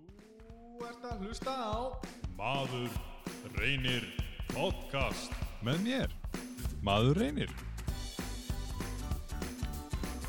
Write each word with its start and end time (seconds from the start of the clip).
Þú 0.00 0.86
ert 0.88 1.06
að 1.10 1.24
hlusta 1.26 1.54
á 1.54 1.78
Maður 2.40 2.88
reynir 3.58 4.04
podcast 4.54 5.34
með 5.60 5.82
mér, 5.84 6.14
maður 6.80 7.20
reynir. 7.20 7.50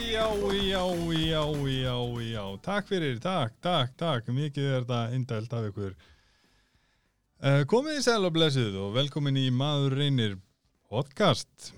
já, 0.09 0.25
já, 0.57 0.83
já, 1.13 1.45
já, 1.69 1.95
já. 2.25 2.43
Takk 2.65 2.89
fyrir, 2.89 3.21
takk, 3.21 3.53
takk, 3.61 3.93
takk. 3.99 4.33
Mikið 4.33 4.65
er 4.65 4.81
þetta 4.81 5.01
indælt 5.15 5.53
af 5.53 5.69
ykkur. 5.69 5.95
Uh, 7.39 7.63
komið 7.69 8.01
í 8.01 8.03
sæl 8.03 8.25
og 8.25 8.33
blessið 8.35 8.75
og 8.81 8.95
velkomin 8.97 9.37
í 9.39 9.47
Maður 9.53 9.99
reynir 10.01 10.33
podcast. 10.35 10.48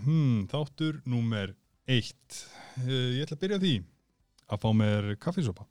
Hmm, 0.06 0.46
þáttur 0.48 1.02
númer 1.04 1.52
eitt. 1.84 2.46
Uh, 2.80 3.18
ég 3.18 3.26
ætla 3.26 3.36
að 3.36 3.42
byrja 3.42 3.58
því 3.60 3.72
að 4.48 4.62
fá 4.64 4.70
mér 4.72 5.10
kaffisopa. 5.20 5.66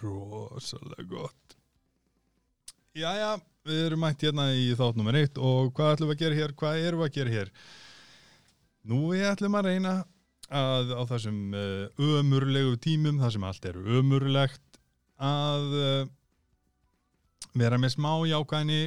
Rosalega 0.00 1.06
gott. 1.12 1.54
Jæja, 2.94 3.36
við 3.66 3.84
erum 3.84 4.02
mætt 4.02 4.26
hérna 4.26 4.48
í 4.58 4.66
þátt 4.74 4.98
nummer 4.98 5.14
eitt 5.18 5.38
og 5.38 5.70
hvað 5.78 5.94
ætlum 5.94 6.10
við 6.10 6.16
að 6.16 6.24
gera 6.24 6.40
hér? 6.40 6.56
Hvað 6.58 6.82
erum 6.88 7.04
við 7.04 7.08
að 7.08 7.16
gera 7.20 7.34
hér? 7.36 7.54
Nú 8.90 8.98
við 9.12 9.24
ætlum 9.30 9.58
að 9.60 9.70
reyna 9.70 9.94
að 10.50 10.92
á 10.98 11.02
þessum 11.14 11.38
uh, 11.54 11.86
ömurlegu 12.18 12.74
tímum, 12.82 13.22
það 13.22 13.34
sem 13.36 13.46
allt 13.46 13.70
er 13.70 13.78
ömurlegt, 13.78 14.82
að 15.22 15.78
uh, 15.78 16.04
vera 17.52 17.78
með 17.80 17.96
smá 17.96 18.12
jákvæðni 18.30 18.82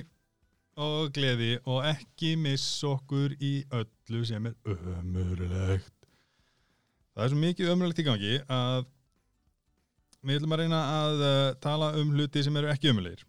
og 0.77 1.13
gleði 1.15 1.55
og 1.65 1.85
ekki 1.89 2.35
missa 2.39 2.91
okkur 2.93 3.33
í 3.41 3.53
öllu 3.73 4.21
sem 4.29 4.45
er 4.49 4.57
ömurlegt. 4.73 5.93
Það 7.17 7.23
er 7.25 7.33
svo 7.33 7.39
mikið 7.41 7.71
ömurlegt 7.73 8.01
í 8.01 8.05
gangi 8.05 8.35
að 8.45 8.85
við 10.27 10.37
ætlum 10.37 10.53
að 10.53 10.61
reyna 10.61 10.81
að 10.99 11.23
uh, 11.25 11.55
tala 11.63 11.89
um 11.97 12.13
hluti 12.13 12.43
sem 12.45 12.59
eru 12.59 12.69
ekki 12.69 12.91
ömurlegir. 12.91 13.23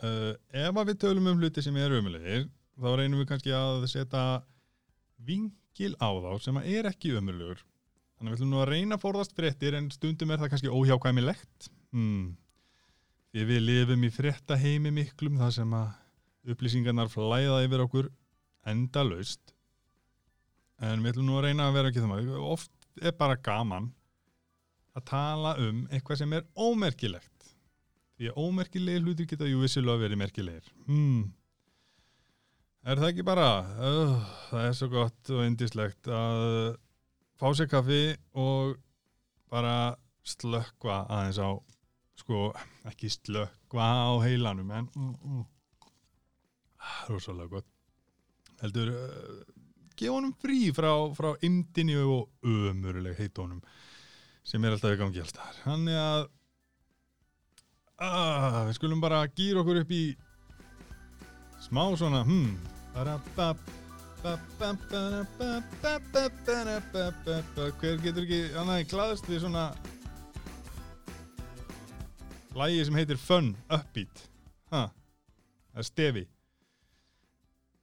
Uh, 0.00 0.32
ef 0.52 0.72
að 0.72 0.90
við 0.92 1.00
tölum 1.04 1.28
um 1.32 1.40
hluti 1.40 1.64
sem 1.64 1.76
eru 1.80 2.00
ömurlegir, 2.00 2.46
þá 2.80 2.88
reynum 3.00 3.20
við 3.20 3.30
kannski 3.32 3.52
að 3.56 3.86
setja 3.92 4.24
vingil 5.26 5.92
á 6.00 6.08
þá 6.08 6.30
sem 6.44 6.62
er 6.62 6.88
ekki 6.88 7.12
ömurlegur. 7.18 7.60
Þannig 8.16 8.30
að 8.30 8.32
við 8.32 8.38
ætlum 8.38 8.52
nú 8.54 8.62
að 8.62 8.70
reyna 8.72 8.96
að 8.96 9.04
forðast 9.04 9.36
fréttir 9.36 9.76
en 9.76 9.92
stundum 9.92 10.32
er 10.32 10.40
það 10.40 10.52
kannski 10.54 10.72
óhjákvæmilegt. 10.72 11.70
Hmm. 11.92 12.36
Því 13.36 13.42
við 13.44 13.58
lifum 13.60 14.04
í 14.06 14.08
frétta 14.08 14.56
heimi 14.56 14.88
miklum 14.96 15.34
þar 15.36 15.50
sem 15.52 15.72
að 15.76 16.52
upplýsingarnar 16.54 17.10
flæða 17.12 17.58
yfir 17.66 17.82
okkur 17.84 18.06
endalaust. 18.64 19.52
En 20.80 21.04
við 21.04 21.10
ætlum 21.10 21.28
nú 21.28 21.36
að 21.36 21.44
reyna 21.44 21.66
að 21.68 21.76
vera 21.76 21.90
ekki 21.90 22.04
það. 22.06 22.30
Oft 22.40 22.72
er 22.96 23.12
bara 23.18 23.36
gaman 23.36 23.90
að 24.96 25.04
tala 25.12 25.52
um 25.60 25.84
eitthvað 25.90 26.22
sem 26.22 26.32
er 26.32 26.48
ómerkilegt. 26.56 27.52
Því 28.16 28.32
að 28.32 28.40
ómerkilegir 28.40 29.04
hlutir 29.04 29.28
geta 29.28 29.52
jú 29.52 29.60
vissilega 29.60 30.06
verið 30.06 30.22
merkilegir. 30.24 30.72
Hmm. 30.88 31.28
Er 32.88 32.96
það 32.96 33.12
ekki 33.12 33.28
bara? 33.34 33.52
Uh, 33.76 34.18
það 34.48 34.64
er 34.64 34.76
svo 34.80 34.92
gott 34.96 35.36
og 35.36 35.44
indislegt 35.44 36.08
að 36.08 36.76
fá 37.36 37.50
sér 37.52 37.68
kaffi 37.68 38.02
og 38.32 38.78
bara 39.52 39.92
slökkva 40.24 41.02
aðeins 41.12 41.44
á, 41.44 41.60
sko, 42.16 42.50
ekki 42.88 43.10
slökva 43.12 43.88
á 44.08 44.12
heilanum 44.24 44.70
en 44.74 44.88
mm, 44.94 45.14
mm, 45.24 45.44
rosalega 47.10 47.58
gott 47.58 47.68
heldur 48.62 48.92
uh, 48.92 49.42
gefa 49.96 50.14
honum 50.16 50.34
frí 50.40 50.70
frá, 50.76 50.92
frá 51.16 51.34
imdini 51.46 51.96
og 52.00 52.30
ömuruleg 52.44 53.18
heit 53.20 53.38
honum 53.42 53.60
sem 54.46 54.64
er 54.64 54.76
alltaf 54.76 54.94
í 54.96 55.00
gangi 55.00 55.24
alltaf 55.24 55.60
hann 55.66 55.88
er 55.90 56.00
að 56.04 56.22
uh, 58.00 58.62
við 58.68 58.78
skulum 58.78 59.02
bara 59.04 59.26
gýra 59.28 59.64
okkur 59.64 59.82
upp 59.82 59.92
í 59.92 60.04
smá 61.66 61.84
svona 61.98 62.24
hmm 62.24 62.56
hver 67.80 68.00
getur 68.02 68.24
ekki 68.24 68.40
hann 68.56 68.72
er 68.72 68.86
glæðist 68.88 69.28
við 69.30 69.42
svona 69.44 69.66
lægi 72.56 72.86
sem 72.88 72.98
heitir 72.98 73.20
Fun 73.20 73.52
Upbeat, 73.68 74.24
ha, 74.72 74.88
það 75.72 75.82
er 75.82 75.88
stefi. 75.90 76.24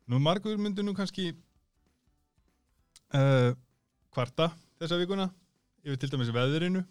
Nú 0.09 0.19
margur 0.19 0.59
myndu 0.59 0.83
nú 0.83 0.95
kannski 0.97 1.31
uh, 3.13 3.53
kvarta 4.13 4.49
þessa 4.81 4.99
vikuna 4.99 5.29
yfir 5.83 5.99
til 6.01 6.11
dæmis 6.13 6.31
veðrinu 6.33 6.83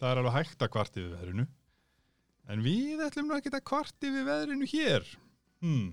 það 0.00 0.10
er 0.10 0.20
alveg 0.22 0.36
hægt 0.38 0.64
að 0.64 0.72
kvarti 0.72 1.02
við 1.02 1.14
veðrinu 1.16 1.46
en 2.52 2.64
við 2.64 3.04
ætlum 3.06 3.30
nú 3.30 3.38
að 3.38 3.62
kvarti 3.66 4.12
við 4.12 4.28
veðrinu 4.28 4.68
hér 4.72 5.06
hmm. 5.64 5.88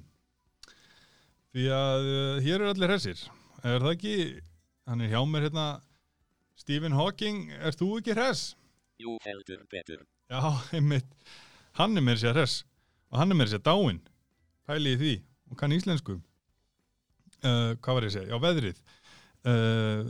því 1.56 1.70
að 1.78 2.10
uh, 2.12 2.42
hér 2.46 2.58
eru 2.60 2.72
allir 2.74 2.94
hressir 2.94 3.26
er 3.64 3.80
það 3.84 3.94
ekki, 3.96 4.16
hann 4.90 5.04
er 5.04 5.14
hjá 5.14 5.22
mér 5.28 5.48
hérna 5.48 5.68
Stephen 6.60 6.96
Hawking, 6.96 7.48
er 7.52 7.76
þú 7.76 7.98
ekki 7.98 8.14
hress? 8.14 8.54
Jú, 9.02 9.16
heldur 9.26 9.64
betur. 9.72 10.04
Já, 10.34 10.42
einmitt, 10.78 11.10
hann 11.78 11.98
er 11.98 12.02
mér 12.02 12.18
sér 12.18 12.34
hress 12.34 12.64
og 13.12 13.20
hann 13.22 13.34
er 13.34 13.38
mér 13.38 13.50
sér 13.52 13.62
dáinn. 13.62 14.00
Pæli 14.66 14.96
í 14.96 14.98
því 14.98 15.14
og 15.52 15.60
kann 15.60 15.76
íslensku. 15.76 16.16
Uh, 17.44 17.76
hvað 17.84 17.94
var 17.98 18.06
ég 18.08 18.10
að 18.10 18.16
segja, 18.16 18.32
já 18.32 18.38
veðrið. 18.42 18.78
Uh, 19.44 20.02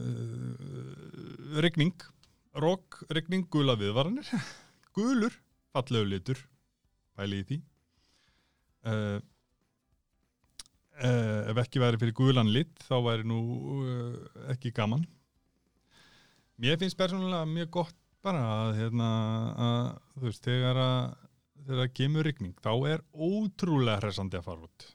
regning 1.65 1.97
rók, 2.53 3.01
regning, 3.11 3.43
gula 3.51 3.75
viðvaranir. 3.79 4.29
Gulur, 4.95 5.35
fallegu 5.75 6.07
litur. 6.13 6.39
Pæli 7.17 7.41
í 7.41 7.47
því. 7.49 7.57
Uh, 8.87 9.19
ef 11.03 11.57
ekki 11.65 11.81
væri 11.81 11.99
fyrir 11.99 12.15
gulan 12.15 12.53
lit 12.53 12.85
þá 12.85 12.95
væri 13.09 13.27
nú 13.27 13.39
ekki 14.53 14.71
gaman. 14.77 15.03
Mér 16.61 16.77
finnst 16.79 16.99
persónulega 16.99 17.49
mjög 17.49 17.69
gott 17.81 18.02
bara 18.23 18.43
að, 18.55 18.73
hérna, 18.79 19.09
að 19.67 19.85
þú 20.15 20.25
veist, 20.27 20.43
þegar 20.47 20.79
að 20.83 20.97
þegar 21.63 21.79
það 21.79 21.93
kemur 21.99 22.27
regning, 22.27 22.55
þá 22.63 22.71
er 22.91 23.03
ótrúlega 23.13 24.01
hressandi 24.03 24.39
að 24.39 24.47
fara 24.47 24.67
út. 24.67 24.87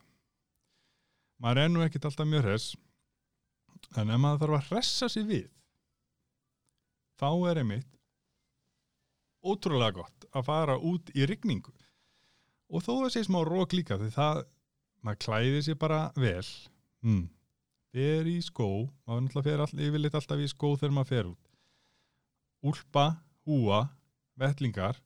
Maður 1.38 1.62
er 1.62 1.70
nú 1.72 1.84
ekkit 1.84 2.08
alltaf 2.08 2.28
mjög 2.28 2.44
hress 2.44 2.72
en 3.96 4.10
ef 4.10 4.20
maður 4.20 4.42
þarf 4.42 4.58
að 4.58 4.72
hressa 4.72 5.08
sig 5.12 5.26
við 5.28 5.46
þá 7.18 7.30
er 7.50 7.60
einmitt 7.62 7.98
ótrúlega 9.46 10.00
gott 10.00 10.28
að 10.34 10.48
fara 10.48 10.76
út 10.82 11.12
í 11.14 11.26
rigningu. 11.30 11.72
Og 12.68 12.84
þó 12.84 12.92
að 13.06 13.12
sé 13.14 13.24
smá 13.24 13.38
rók 13.46 13.72
líka 13.72 13.96
því 14.00 14.10
það, 14.12 14.42
maður 15.06 15.20
klæði 15.24 15.60
sér 15.64 15.78
bara 15.80 16.00
vel. 16.18 16.46
Mm. 17.06 17.28
fer 17.94 18.26
í 18.28 18.40
skó 18.44 18.68
maður 19.06 19.22
náttúrulega 19.24 19.46
fer 19.46 19.62
all, 19.64 19.84
yfirleitt 19.86 20.16
alltaf 20.18 20.42
í 20.42 20.48
skó 20.50 20.74
þegar 20.76 20.96
maður 20.96 21.10
fer 21.14 21.30
út 21.30 21.47
úlpa, 22.66 23.06
húa, 23.46 23.84
vettlingar 24.38 24.98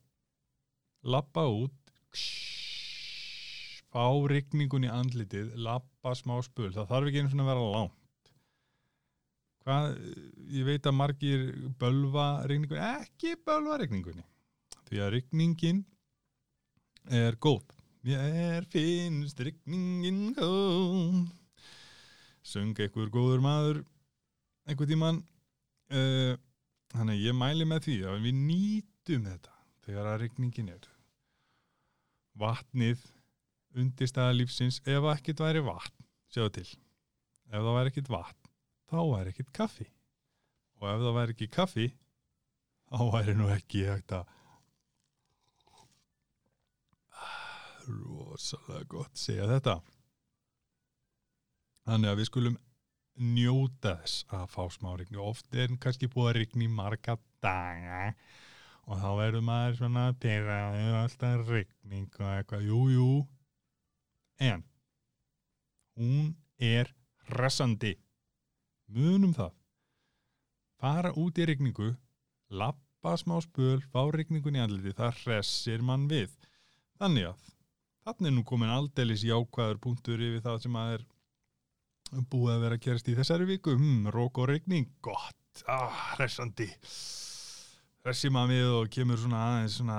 lappa 1.02 1.44
út 1.50 1.74
ksh, 2.12 3.82
fá 3.92 4.04
rigningun 4.30 4.86
í 4.86 4.92
andlitið 4.92 5.56
lappa 5.60 6.14
smá 6.16 6.38
spul, 6.44 6.70
það 6.72 6.88
þarf 6.90 7.10
ekki 7.10 7.22
einu 7.22 7.32
svona 7.32 7.46
að 7.46 7.50
vera 7.52 7.70
langt. 7.76 7.98
Hvað, 9.62 9.88
ég 10.50 10.66
veit 10.66 10.86
að 10.88 10.98
margir 10.98 11.42
bölva 11.78 12.26
regningunni, 12.50 12.82
ekki 13.02 13.36
bölva 13.46 13.78
regningunni 13.82 14.24
því 14.88 15.02
að 15.04 15.12
regningin 15.16 15.84
er 17.08 17.38
góð. 17.40 17.62
Mér 18.02 18.66
finnst 18.72 19.38
regningin 19.40 20.34
góð. 20.36 21.22
Söng 22.42 22.74
einhver 22.74 23.10
góður 23.14 23.42
maður 23.44 23.84
einhver 24.66 24.88
tíman 24.90 25.20
uh, 25.94 26.34
þannig 26.92 27.18
að 27.18 27.26
ég 27.26 27.36
mæli 27.38 27.66
með 27.68 27.86
því 27.86 27.96
að 28.08 28.26
við 28.26 28.38
nýtum 28.42 29.26
þetta 29.30 29.56
þegar 29.86 30.10
að 30.12 30.20
regningin 30.22 30.70
er. 30.72 30.88
Vatnið 32.42 33.06
undirstæða 33.76 34.36
lífsins 34.36 34.80
ef 34.88 35.08
ekkert 35.14 35.42
væri 35.44 35.64
vatn 35.64 36.06
sjáðu 36.32 36.54
til. 36.58 36.68
Ef 37.52 37.58
það 37.58 37.74
væri 37.78 37.92
ekkert 37.92 38.12
vatn 38.12 38.52
þá 38.92 39.00
væri 39.08 39.32
ekkert 39.32 39.52
kaffi. 39.56 39.88
Og 40.80 40.88
ef 40.90 41.02
það 41.02 41.18
væri 41.18 41.36
ekki 41.36 41.50
kaffi 41.56 41.88
þá 42.92 43.02
væri 43.16 43.36
nú 43.38 43.48
ekki 43.52 43.84
hægt 43.88 44.16
að 44.16 44.38
rosalega 47.88 48.84
gott 48.90 49.18
segja 49.18 49.48
þetta. 49.50 49.80
Þannig 51.88 52.12
að 52.12 52.20
við 52.20 52.28
skulum 52.28 52.58
njóta 53.18 53.96
þess 54.00 54.24
að 54.32 54.46
fá 54.54 54.62
smá 54.72 54.92
rigni 54.96 55.20
oft 55.20 55.54
er 55.54 55.72
kannski 55.80 56.08
búið 56.12 56.30
að 56.30 56.38
rigni 56.38 56.68
marga 56.72 57.18
daga 57.44 58.14
og 58.88 58.98
þá 58.98 59.08
verður 59.18 59.44
maður 59.46 59.78
svona 59.78 60.04
pyrraður 60.22 60.96
alltaf 61.02 61.48
rigning 61.48 62.08
og 62.18 62.30
eitthvað, 62.32 62.64
jú, 62.66 62.80
jú. 62.90 63.10
En 64.42 64.64
hún 65.98 66.32
er 66.58 66.90
hressandi. 67.28 67.94
Munum 68.92 69.34
það. 69.36 69.52
Fara 70.82 71.12
út 71.14 71.38
í 71.38 71.46
rigningu 71.46 71.92
lappa 72.50 73.14
smá 73.20 73.38
spöl, 73.44 73.80
fá 73.92 74.02
rigningun 74.12 74.58
í 74.58 74.62
andliti 74.62 74.96
það 74.98 75.22
hressir 75.22 75.84
mann 75.86 76.08
við. 76.10 76.34
Þannig 76.98 77.30
að 77.30 77.48
þannig 78.02 78.28
er 78.28 78.36
nú 78.36 78.44
komin 78.46 78.72
aldeilis 78.74 79.22
jákvæður 79.26 79.80
punktur 79.82 80.22
yfir 80.22 80.42
það 80.44 80.62
sem 80.64 80.78
að 80.78 80.94
er 80.96 81.04
búið 82.12 82.54
að 82.54 82.64
vera 82.66 82.76
að 82.78 82.84
gerast 82.86 83.08
í 83.08 83.16
þessari 83.16 83.48
viku. 83.48 83.74
Hmm, 83.78 84.08
rók 84.12 84.40
og 84.42 84.50
rigning, 84.50 84.88
gott. 85.04 85.62
Ah, 85.70 86.14
hressandi. 86.16 86.68
Hressi 88.02 88.32
maður 88.34 88.50
við 88.50 88.70
og 88.76 88.88
kemur 88.92 89.20
svona 89.20 89.40
aðeins 89.46 89.76
svona 89.78 89.98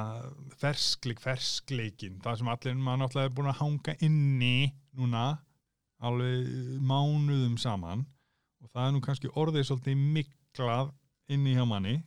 ferskleik, 0.60 1.22
ferskleikin 1.24 2.18
það 2.24 2.40
sem 2.40 2.50
allir 2.52 2.74
maður 2.76 3.02
náttúrulega 3.04 3.30
er 3.30 3.36
búin 3.38 3.52
að 3.52 3.62
hanga 3.62 3.96
inni 4.04 4.58
núna 4.92 5.22
alveg 6.04 6.50
mánuðum 6.84 7.56
saman. 7.62 8.04
Og 8.64 8.72
það 8.74 8.88
er 8.88 8.96
nú 8.96 9.04
kannski 9.06 9.32
orðið 9.40 9.70
svolítið 9.70 10.04
miklað 10.18 10.92
inni 11.32 11.56
hjá 11.56 11.64
manni. 11.68 12.02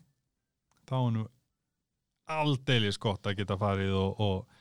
Þá 0.87 0.97
er 0.99 1.15
nú 1.17 1.25
aldeilis 2.37 3.01
gott 3.01 3.27
að 3.27 3.41
geta 3.41 3.57
farið 3.59 3.95
og 3.97 4.21
og, 4.27 4.61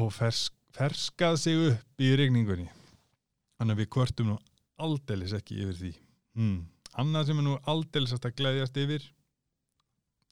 og 0.00 0.08
fersk, 0.14 0.54
ferskað 0.74 1.36
sig 1.42 1.60
upp 1.68 2.02
í 2.02 2.14
regningunni 2.16 2.70
þannig 3.64 3.78
að 3.78 3.82
við 3.82 3.90
kvörtum 3.96 4.30
nú 4.30 4.38
aldeilis 4.84 5.34
ekki 5.36 5.60
yfir 5.64 5.76
því. 5.80 5.92
Hmm. 6.34 6.56
annað 6.98 7.28
sem 7.28 7.38
er 7.40 7.46
nú 7.46 7.58
aldeilis 7.70 8.14
að 8.14 8.32
gleðjast 8.38 8.78
yfir 8.82 9.04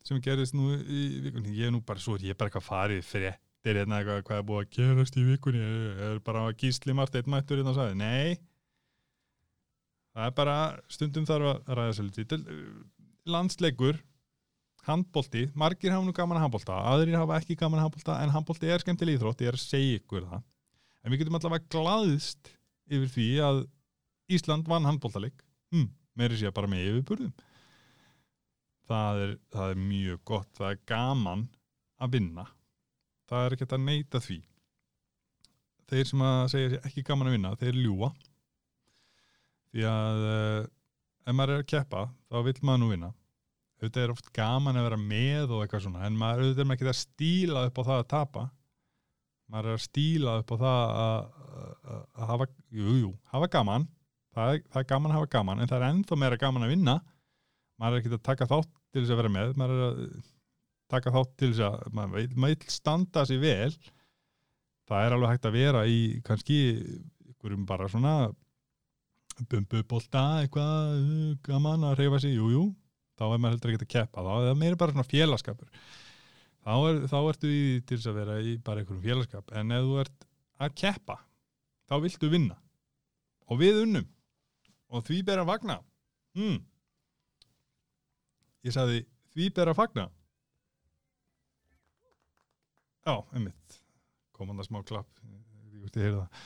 sem 0.06 0.18
gerðist 0.22 0.54
nú 0.58 0.72
í 0.74 1.02
vikunni 1.22 1.54
ég 1.54 1.70
er 1.70 1.74
nú 1.74 1.82
bara 1.86 2.02
svo, 2.02 2.16
ég 2.18 2.34
er 2.34 2.38
bara 2.38 2.50
eitthvað 2.50 2.66
farið 2.66 3.04
fréttir 3.06 3.78
hérna 3.78 4.00
eitthvað 4.00 4.24
hvað 4.26 4.40
er 4.40 4.46
búið 4.48 4.62
að 4.62 4.72
gerast 4.76 5.18
í 5.18 5.26
vikunni? 5.26 5.62
Er, 5.62 6.00
er 6.08 6.22
bara 6.26 6.46
að 6.48 6.56
gísli 6.62 6.96
margt 6.98 7.18
eitt 7.18 7.30
mættur 7.30 7.60
hérna 7.60 7.74
og 7.74 7.78
sagði, 7.78 7.98
nei. 8.00 8.40
Það 10.12 10.26
er 10.26 10.34
bara 10.40 10.56
stundum 10.92 11.28
þarf 11.28 11.52
að 11.52 11.76
ræða 11.78 11.94
sér 11.98 12.08
lítið 12.08 12.48
landsleikur 13.32 14.00
handbólti, 14.86 15.46
margir 15.54 15.94
hafa 15.94 16.06
nú 16.08 16.14
gaman 16.16 16.40
að 16.40 16.48
handbólta 16.48 16.80
aðrir 16.90 17.20
hafa 17.20 17.38
ekki 17.38 17.54
gaman 17.58 17.78
að 17.78 17.86
handbólta 17.86 18.18
en 18.24 18.34
handbólti 18.34 18.72
er 18.74 18.82
skemmtileg 18.82 19.20
íþrótt, 19.20 19.44
ég 19.44 19.52
er 19.52 19.58
að 19.58 19.62
segja 19.62 20.00
ykkur 20.00 20.26
það. 20.26 20.42
En 21.02 21.14
við 21.14 21.22
getum 21.22 21.38
allavega 21.38 21.70
glaðist 21.70 22.50
yfir 22.92 23.10
því 23.16 23.28
að 23.46 23.62
Ísland 24.32 24.68
vann 24.70 24.86
handbóltaleik 24.88 25.42
hm, 25.72 25.88
meiri 26.18 26.38
sé 26.38 26.52
bara 26.54 26.70
með 26.70 26.86
yfirburðum. 26.90 27.32
Það 28.88 29.22
er, 29.24 29.34
það 29.54 29.72
er 29.72 29.82
mjög 29.88 30.22
gott 30.28 30.50
það 30.58 30.70
er 30.70 30.82
gaman 30.90 31.46
að 32.02 32.16
vinna. 32.16 32.46
Það 33.30 33.46
er 33.46 33.56
ekkert 33.56 33.76
að 33.76 33.86
neyta 33.86 34.20
því. 34.22 34.38
Þeir 35.92 36.08
sem 36.08 36.24
að 36.26 36.42
segja 36.52 36.82
ekki 36.86 37.04
gaman 37.06 37.30
að 37.30 37.36
vinna, 37.36 37.56
þeir 37.60 37.78
ljúa 37.78 38.12
því 39.72 39.84
að 39.88 40.22
uh, 40.28 40.62
ef 41.24 41.36
maður 41.36 41.54
er 41.54 41.62
að 41.62 41.70
keppa, 41.72 42.06
þá 42.28 42.38
vil 42.46 42.56
maður 42.60 42.82
nú 42.82 42.88
vinna. 42.92 43.12
Auðvitað 43.82 44.04
er 44.04 44.12
oft 44.14 44.28
gaman 44.36 44.78
að 44.78 44.86
vera 44.86 44.98
með 45.00 45.54
og 45.54 45.62
eitthvað 45.62 45.86
svona, 45.86 46.02
en 46.06 46.18
maður 46.18 46.44
auðvitað 46.44 46.62
er 46.62 46.68
maður 46.68 46.78
ekki 46.78 46.92
að 46.92 47.00
stíla 47.00 47.64
upp 47.68 47.80
á 47.80 47.82
það 47.88 47.96
að 48.02 48.10
tapa 48.12 48.44
maður 49.52 49.70
er 49.72 49.78
að 49.78 49.84
stíla 49.84 50.36
upp 50.40 50.52
á 50.52 50.56
það 50.62 50.82
að, 51.04 52.04
hafa, 52.30 52.48
jú, 52.72 52.98
jú, 53.02 53.14
hafa 53.34 53.48
gaman. 53.52 53.88
Það 54.32 54.52
er, 54.52 54.60
það 54.72 54.80
er 54.80 54.90
gaman 54.92 55.12
að 55.12 55.18
hafa 55.18 55.32
gaman 55.34 55.60
en 55.60 55.70
það 55.70 55.78
er 55.78 55.88
ennþá 55.90 56.20
meira 56.22 56.38
gaman 56.40 56.66
að 56.66 56.72
vinna. 56.72 56.98
Maður 57.80 57.96
er 57.98 58.02
ekki 58.02 58.12
að 58.16 58.22
taka 58.28 58.48
þátt 58.48 58.70
til 58.92 59.02
þess 59.02 59.12
að 59.12 59.20
vera 59.20 59.32
með 59.32 59.56
maður 59.60 59.74
er 59.74 59.88
að 59.88 60.04
taka 60.92 61.12
þátt 61.16 61.34
til 61.40 61.50
þess 61.50 61.66
að 61.68 61.98
maður 61.98 62.30
vil, 62.46 62.54
standa 62.72 63.26
sér 63.28 63.42
vel. 63.42 63.74
Það 64.88 65.06
er 65.06 65.16
alveg 65.16 65.34
hægt 65.34 65.48
að 65.48 65.58
vera 65.58 65.82
í 65.88 65.98
kannski 66.26 66.62
ykkurum 67.32 67.66
bara 67.68 67.90
svona 67.92 68.14
bumbubólta 69.50 70.22
eitthvað 70.42 70.96
gaman 71.46 71.86
að 71.88 71.98
reyfa 72.02 72.20
sig, 72.22 72.36
jújú 72.36 72.52
jú. 72.52 72.64
þá 73.18 73.24
er 73.28 73.40
maður 73.40 73.54
heldur 73.56 73.72
ekki 73.72 73.86
að 73.86 73.92
keppa 73.94 74.24
þá 74.24 74.32
er 74.32 74.46
það 74.48 74.60
meira 74.60 74.78
bara 74.80 74.94
svona 74.94 75.08
félagskapur 75.08 75.68
þá, 76.62 76.74
er, 76.88 76.98
þá 77.10 77.18
ertu 77.20 77.50
í 77.52 77.62
til 77.86 77.98
þess 77.98 78.10
að 78.10 78.18
vera 78.20 78.38
í 78.40 78.56
bara 78.64 78.82
einhverjum 78.82 79.04
félagskap. 79.04 79.54
En 79.58 79.74
ef 79.74 79.86
þú 79.86 80.00
ert 80.02 80.26
að 80.62 80.76
keppa 80.82 81.18
þá 81.90 81.96
viltu 82.04 82.30
vinna. 82.32 82.58
Og 83.50 83.60
við 83.60 83.82
unnum. 83.84 84.08
Og 84.92 85.04
því 85.06 85.22
ber 85.26 85.42
að 85.42 85.48
vagna 85.48 85.78
hmm. 86.36 86.58
ég 88.66 88.74
sagði 88.74 89.04
því 89.32 89.48
ber 89.56 89.72
að 89.72 89.78
fagna. 89.78 90.08
Já, 93.02 93.16
einmitt. 93.34 93.78
Komanda 94.36 94.64
smá 94.66 94.82
klapp. 94.86 95.08
Ég 95.72 95.80
vilti 95.82 96.04
heyra 96.04 96.22
það. 96.22 96.44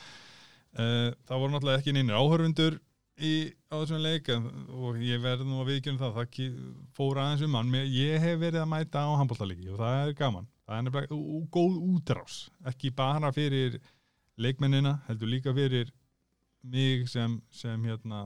Uh, 0.77 1.09
það 1.27 1.41
voru 1.41 1.53
náttúrulega 1.53 1.81
ekki 1.81 1.93
neynir 1.95 2.17
áhörfundur 2.17 2.79
í, 3.17 3.33
á 3.71 3.75
þessum 3.81 4.01
leik 4.03 4.29
en, 4.33 4.47
og 4.73 4.99
ég 5.01 5.21
verði 5.23 5.47
nú 5.47 5.61
að 5.61 5.71
viðkjöna 5.71 6.01
það 6.01 6.17
það 6.17 6.47
fór 6.97 7.21
aðeins 7.23 7.45
um 7.47 7.53
mann 7.55 7.75
ég 7.81 8.21
hef 8.21 8.39
verið 8.41 8.61
að 8.61 8.71
mæta 8.73 9.03
á 9.05 9.17
handbóltalegi 9.19 9.69
og 9.73 9.81
það 9.81 9.99
er 10.03 10.15
gaman. 10.21 10.49
Það 10.67 10.77
er 10.77 10.85
nefnilega 10.85 11.47
góð 11.55 11.77
útrás. 11.93 12.39
Ekki 12.67 12.91
bara 12.95 13.31
fyrir 13.35 13.79
leikmennina 14.37 14.97
heldur 15.07 15.31
líka 15.31 15.53
fyrir 15.55 15.93
mig 16.67 17.07
sem, 17.09 17.39
sem 17.49 17.85
hérna 17.87 18.25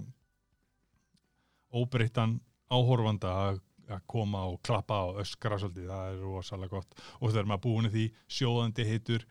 óbreyttan 1.72 2.40
áhorfanda 2.72 3.36
að 3.48 3.62
koma 4.08 4.46
og 4.48 4.62
klappa 4.64 5.02
og 5.10 5.22
öskra 5.24 5.58
svolítið, 5.60 5.90
það 5.92 6.10
er 6.10 6.20
rosalega 6.24 6.78
gott. 6.78 7.00
Og 7.20 7.32
þegar 7.32 7.50
maður 7.50 7.64
búin 7.66 7.92
því 7.92 8.06
sjóðandi 8.32 8.88
heitur 8.88 9.26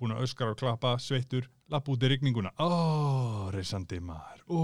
búin 0.00 0.14
að 0.14 0.26
öskra 0.26 0.50
og 0.52 0.58
klappa, 0.60 0.96
sveittur 1.00 1.48
lapp 1.72 1.88
út 1.90 2.04
í 2.04 2.10
rigninguna, 2.12 2.52
ó, 2.62 3.50
reysandi 3.54 4.00
maður, 4.04 4.42
ó. 4.48 4.62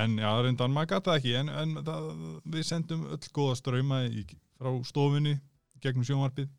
En 0.00 0.16
já, 0.22 0.30
reyndan 0.38 0.74
maður 0.74 0.92
gata 0.94 1.16
ekki 1.18 1.34
en, 1.40 1.50
en 1.50 1.76
það, 1.86 2.08
við 2.54 2.66
sendum 2.68 3.08
öll 3.10 3.32
góða 3.34 3.58
ströyma 3.58 4.00
frá 4.60 4.70
stofunni 4.86 5.34
gegnum 5.82 6.06
sjónvarpið. 6.06 6.50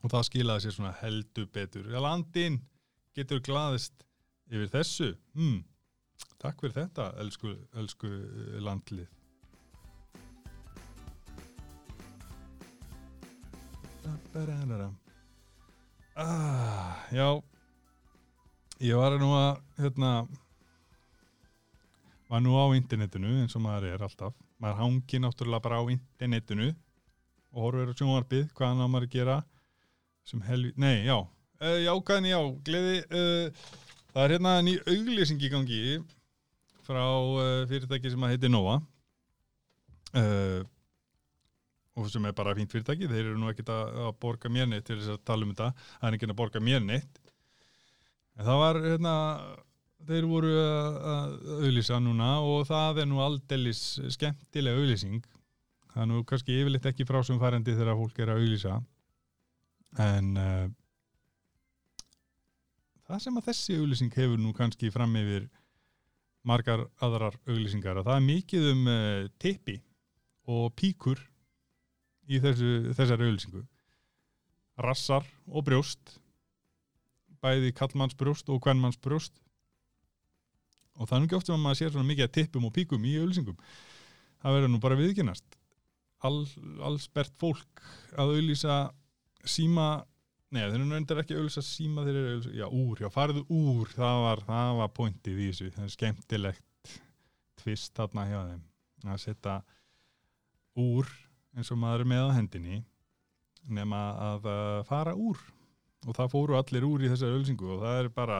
Og 0.00 0.10
það 0.10 0.26
skilaði 0.30 0.64
sér 0.64 0.74
svona 0.74 0.94
heldur 1.02 1.46
betur. 1.52 1.90
Landin 1.92 2.56
getur 3.14 3.42
glaðist 3.44 4.06
yfir 4.50 4.70
þessu. 4.72 5.12
Hmm. 5.36 5.62
takk 6.40 6.62
fyrir 6.62 6.76
þetta, 6.78 7.10
elsku, 7.20 7.54
elsku 7.76 8.10
landlið 8.64 9.08
ah, 16.20 17.00
Já. 17.12 17.40
Ég 18.80 18.96
var 18.96 19.16
nú 19.20 19.32
að 19.36 19.58
hérna 19.76 20.10
var 22.30 22.40
nú 22.40 22.54
á 22.56 22.64
internetinu 22.78 23.42
eins 23.42 23.56
og 23.58 23.64
maður 23.64 23.90
er 23.90 24.04
alltaf. 24.06 24.36
Maður 24.60 24.78
hangi 24.78 25.20
náttúrulega 25.20 25.64
bara 25.64 25.80
á 25.82 25.84
internetinu 25.92 26.70
og 27.50 27.64
horfur 27.66 27.92
á 27.92 27.98
sjónvarpið 27.98 28.46
hvað 28.54 28.72
hann 28.72 28.84
á 28.84 28.88
maður 28.88 29.08
að 29.08 29.16
gera 29.16 29.36
sem 30.30 30.40
helvi, 30.46 30.72
nei, 30.78 31.04
já. 31.08 31.18
Uh, 31.60 31.76
já, 31.82 31.92
en 32.16 32.28
já, 32.30 32.38
gleði 32.64 33.00
uh, 33.04 33.68
það 34.14 34.22
er 34.22 34.34
hérna 34.36 34.54
ný 34.64 34.76
auglýsing 34.86 35.42
í 35.42 35.50
gangi 35.52 35.80
frá 36.86 37.02
uh, 37.04 37.66
fyrirtæki 37.68 38.12
sem 38.12 38.24
að 38.24 38.36
heiti 38.36 38.52
Nova. 38.52 38.78
Uh, 40.14 40.62
og 41.98 42.10
sem 42.10 42.28
er 42.28 42.36
bara 42.36 42.54
fínt 42.54 42.70
fyrirtæki, 42.72 43.08
þeir 43.10 43.24
eru 43.24 43.38
nú 43.40 43.50
ekkit 43.50 43.72
að, 43.74 44.12
borga 44.22 44.52
mér 44.52 44.68
neitt 44.70 44.86
til 44.86 45.00
þess 45.00 45.16
að 45.16 45.24
tala 45.26 45.46
um 45.46 45.50
þetta 45.54 45.72
það 45.88 46.06
er 46.08 46.16
ekki 46.16 46.30
að 46.30 46.38
borga 46.38 46.62
mér 46.62 46.84
neitt. 46.84 47.18
En 48.38 48.46
það 48.46 48.62
var 48.62 48.80
hérna 48.84 49.16
þeir 50.08 50.28
voru 50.30 50.52
að 50.56 51.34
auðlýsa 51.60 51.98
núna 52.02 52.30
og 52.46 52.64
það 52.68 53.02
er 53.02 53.08
nú 53.10 53.20
aldeilis 53.24 53.82
skemmtilega 54.14 54.80
auðlýsing 54.80 55.20
það 55.90 56.02
er 56.04 56.10
nú 56.10 56.20
kannski 56.28 56.58
yfirleitt 56.60 56.88
ekki 56.90 57.06
frásumfærandi 57.08 57.76
þegar 57.76 57.98
fólk 57.98 58.20
er 58.22 58.32
að 58.32 58.42
auðlýsa 58.42 58.76
en 60.06 60.30
uh, 60.40 60.66
það 63.08 63.24
sem 63.26 63.40
að 63.40 63.48
þessi 63.50 63.78
auðlýsing 63.80 64.14
hefur 64.16 64.40
nú 64.40 64.54
kannski 64.56 64.92
fram 64.94 65.16
yfir 65.20 65.48
margar 66.46 66.86
aðrar 67.04 67.36
auðlýsingar 67.44 68.00
að 68.00 68.08
það 68.08 68.20
er 68.20 68.28
mikið 68.28 68.68
um 68.70 68.88
uh, 68.88 69.28
tippi 69.42 69.76
og 70.50 70.70
píkur 70.78 71.20
í 72.30 72.40
þessu, 72.42 72.72
þessari 72.94 73.28
auðlýsingu 73.28 73.62
rassar 74.80 75.26
og 75.50 75.66
brjóst 75.66 76.16
bæði 77.42 77.72
kallmannsbrjóst 77.76 78.50
og 78.52 78.60
kvennmannsbrjóst 78.64 79.34
og 81.00 81.08
það 81.08 81.16
er 81.16 81.26
ekki 81.26 81.38
oft 81.38 81.48
sem 81.48 81.56
að 81.56 81.64
maður 81.64 81.80
sér 81.80 81.94
svona 81.94 82.10
mikið 82.10 82.28
að 82.28 82.36
tippum 82.36 82.68
og 82.68 82.76
píkum 82.76 83.08
í 83.08 83.16
auðlýsingum 83.20 83.58
það 84.40 84.56
verður 84.56 84.72
nú 84.74 84.82
bara 84.82 85.00
viðkynast 85.00 85.58
All, 86.20 86.44
allsbert 86.84 87.32
fólk 87.40 87.80
að 88.12 88.34
auðlýsa 88.34 88.74
síma 89.48 90.02
neða 90.52 90.74
þeir 90.74 90.82
eru 90.82 90.96
endur 90.98 91.20
ekki 91.22 91.36
að 91.36 91.40
auðlýsa 91.40 91.62
síma 91.64 92.04
þeir 92.04 92.16
eru 92.16 92.26
að 92.26 92.34
auðlýsa, 92.34 92.56
já 92.58 92.66
úr, 92.66 93.00
já 93.00 93.08
farðu 93.14 93.44
úr. 93.54 93.92
Það 93.94 94.22
var, 94.24 94.42
það 94.48 94.72
var 94.80 94.92
pointið 94.98 95.40
í 95.40 95.48
þessu. 95.50 95.70
Það 95.76 95.86
er 95.86 95.94
skemmtilegt 95.94 96.94
tvist 97.60 97.94
þarna 97.96 98.26
hjá 98.28 98.38
þeim. 98.50 98.62
Að 99.06 99.22
setja 99.22 99.56
úr 100.80 101.12
eins 101.56 101.70
og 101.72 101.80
maður 101.80 102.04
er 102.04 102.10
með 102.12 102.28
á 102.30 102.36
hendinni 102.36 102.82
nema 103.68 104.00
að 104.32 104.46
uh, 104.50 104.82
fara 104.88 105.16
úr. 105.16 105.40
Og 106.08 106.16
það 106.16 106.32
fóru 106.32 106.56
allir 106.56 106.86
úr 106.86 107.04
í 107.04 107.10
þessari 107.12 107.36
ölsingu 107.36 107.74
og 107.74 107.82
það 107.82 107.98
er 108.02 108.08
bara 108.14 108.38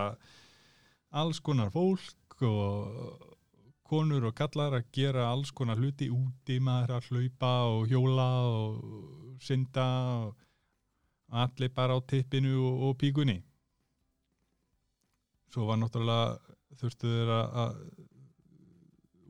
alls 1.20 1.40
konar 1.44 1.72
fólk 1.74 2.44
og 2.46 3.26
konur 3.90 4.28
og 4.30 4.36
kallar 4.38 4.76
að 4.78 4.86
gera 4.94 5.26
alls 5.28 5.50
konar 5.52 5.80
hluti 5.80 6.08
úti 6.14 6.60
maður 6.62 6.96
að 6.96 7.08
hlaupa 7.10 7.52
og 7.74 7.90
hjóla 7.90 8.28
og 8.48 9.42
synda 9.42 9.86
og 10.30 10.36
allir 11.42 11.72
bara 11.74 11.98
á 11.98 12.00
tippinu 12.00 12.54
og, 12.62 12.84
og 12.88 12.96
píkunni. 13.02 13.40
Svo 15.50 15.66
var 15.66 15.80
náttúrulega 15.82 16.38
þurftu 16.78 17.10
þeir 17.10 17.32
að, 17.34 17.76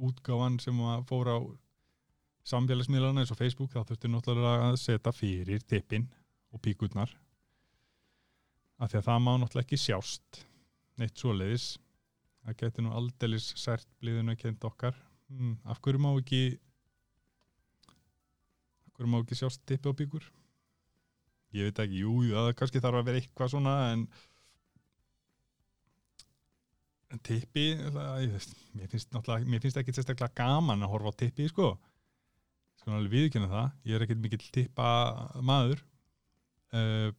útgáfan 0.00 0.58
sem 0.60 0.76
fór 1.08 1.28
á 1.28 1.38
samfélagsmiðlana 2.48 3.22
eins 3.22 3.32
og 3.34 3.38
Facebook 3.38 3.72
þá 3.74 3.82
þurftu 3.88 4.10
náttúrulega 4.10 4.70
að 4.70 4.78
setja 4.80 5.12
fyrir 5.14 5.64
tippin 5.68 6.08
og 6.54 6.62
píkurnar. 6.64 7.12
Af 8.80 8.90
því 8.90 9.00
að 9.00 9.06
það 9.10 9.22
má 9.26 9.32
náttúrulega 9.36 9.66
ekki 9.66 9.80
sjást 9.80 10.42
neitt 11.00 11.20
svoleiðis. 11.20 11.68
Það 12.40 12.58
getur 12.62 12.86
nú 12.86 12.96
aldeilis 12.96 13.52
sært 13.60 13.88
bliðinu 14.00 14.34
að 14.34 14.42
kenda 14.44 14.70
okkar. 14.70 14.96
Hmm, 15.30 15.58
af 15.68 15.80
hverju 15.84 16.00
má 16.00 16.10
ekki 16.14 16.42
af 18.88 18.96
hverju 18.96 19.12
má 19.12 19.20
ekki 19.20 19.38
sjást 19.38 19.62
tippi 19.68 19.92
og 19.92 19.98
píkur? 20.00 20.24
Ég 21.54 21.66
veit 21.66 21.80
ekki, 21.82 22.02
jú, 22.04 22.12
það 22.30 22.52
kannski 22.58 22.82
þarf 22.82 23.00
að 23.00 23.08
vera 23.08 23.20
eitthvað 23.20 23.52
svona 23.52 23.76
en 23.90 24.04
tippi 27.26 27.72
mér 27.74 28.90
finnst 28.90 29.10
náttúrulega 29.10 29.50
mér 29.50 29.62
finnst 29.64 29.80
ekki 29.80 29.94
sérstaklega 29.96 30.36
gaman 30.38 30.84
að 30.84 30.92
horfa 30.92 31.10
á 31.10 31.20
tippi 31.24 31.48
sko, 31.50 31.72
sko 32.80 32.96
alveg 32.96 33.12
viðkynna 33.14 33.50
það. 33.50 33.68
Ég 33.86 33.96
er 33.96 34.04
ekkert 34.06 34.22
mikill 34.24 34.48
tippa 34.56 34.88
maður 35.44 35.82
uh, 36.74 37.12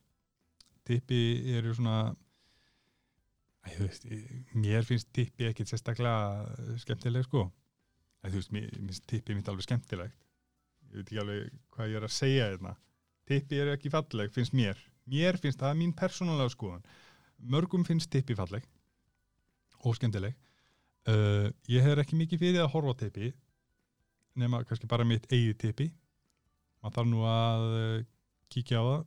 tippi 0.88 1.22
eru 1.56 1.76
svona 1.78 2.02
Æ, 3.62 3.76
þú 3.78 3.86
veist, 3.86 4.06
mér 4.58 4.86
finnst 4.88 5.12
tippi 5.14 5.46
ekkert 5.46 5.70
sérstaklega 5.70 6.78
skemmtileg 6.82 7.28
sko. 7.28 7.44
Þú 8.26 8.40
veist, 8.40 8.54
mér 8.56 8.72
finnst 8.74 9.06
tippi 9.06 9.36
mitt 9.38 9.52
alveg 9.52 9.68
skemmtilegt. 9.68 10.18
Ég 10.90 10.96
veit 10.96 11.04
ekki 11.06 11.20
alveg 11.22 11.60
hvað 11.76 11.92
ég 11.92 12.00
er 12.00 12.08
að 12.08 12.16
segja 12.16 12.48
hérna. 12.50 12.72
Tippi 13.30 13.62
eru 13.62 13.76
ekki 13.76 13.92
falleg, 13.94 14.34
finnst 14.34 14.58
mér. 14.58 14.82
Mér 15.14 15.38
finnst 15.38 15.62
það 15.62 15.78
mín 15.78 15.94
persónulega 15.98 16.56
skoðan 16.56 16.82
mörgum 17.42 17.86
finnst 17.86 18.12
tippi 18.14 18.36
falleg 18.38 18.66
og 19.82 19.96
skemmtileg. 19.98 20.36
Uh, 21.10 21.50
ég 21.72 21.82
hef 21.82 22.04
ekki 22.04 22.18
mikið 22.20 22.44
fyrir 22.44 22.62
að 22.62 22.74
horfa 22.76 23.00
tippi 23.00 23.32
nema 24.40 24.64
kannski 24.68 24.90
bara 24.90 25.08
mitt 25.08 25.28
eigið 25.32 25.58
tippi. 25.66 25.88
Maður 26.82 26.98
þarf 26.98 27.10
nú 27.12 27.24
að 27.30 27.66
uh, 27.78 28.04
kíkja 28.52 28.82
á 28.82 28.84
það 28.86 29.02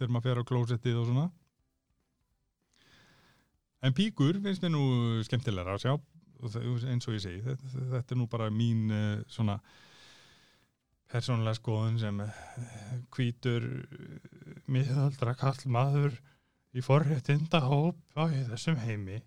þegar 0.00 0.14
maður 0.14 0.26
fer 0.26 0.40
á 0.40 0.48
klósettið 0.50 0.98
og 1.00 1.10
svona. 1.10 1.26
En 3.80 3.96
píkur 3.96 4.40
finnst 4.44 4.64
mér 4.64 4.74
nú 4.74 4.84
skemmtilegra 5.24 5.76
að 5.76 5.84
sjá 5.86 5.94
eins 6.40 7.04
og 7.04 7.14
ég 7.14 7.20
segi 7.20 7.40
þetta, 7.44 7.70
þetta 7.94 8.14
er 8.14 8.18
nú 8.20 8.26
bara 8.32 8.50
mín 8.52 8.92
uh, 8.92 9.22
svona 9.28 9.58
persónulega 11.10 11.58
skoðun 11.58 11.98
sem 12.00 12.20
hvítur 13.16 13.64
miðaldra 14.70 15.34
kall 15.34 15.58
maður 15.66 16.14
í 16.70 16.84
forréttinda 16.86 17.64
hóp 17.64 17.98
á 18.14 18.30
þessum 18.30 18.78
heimi. 18.78 19.18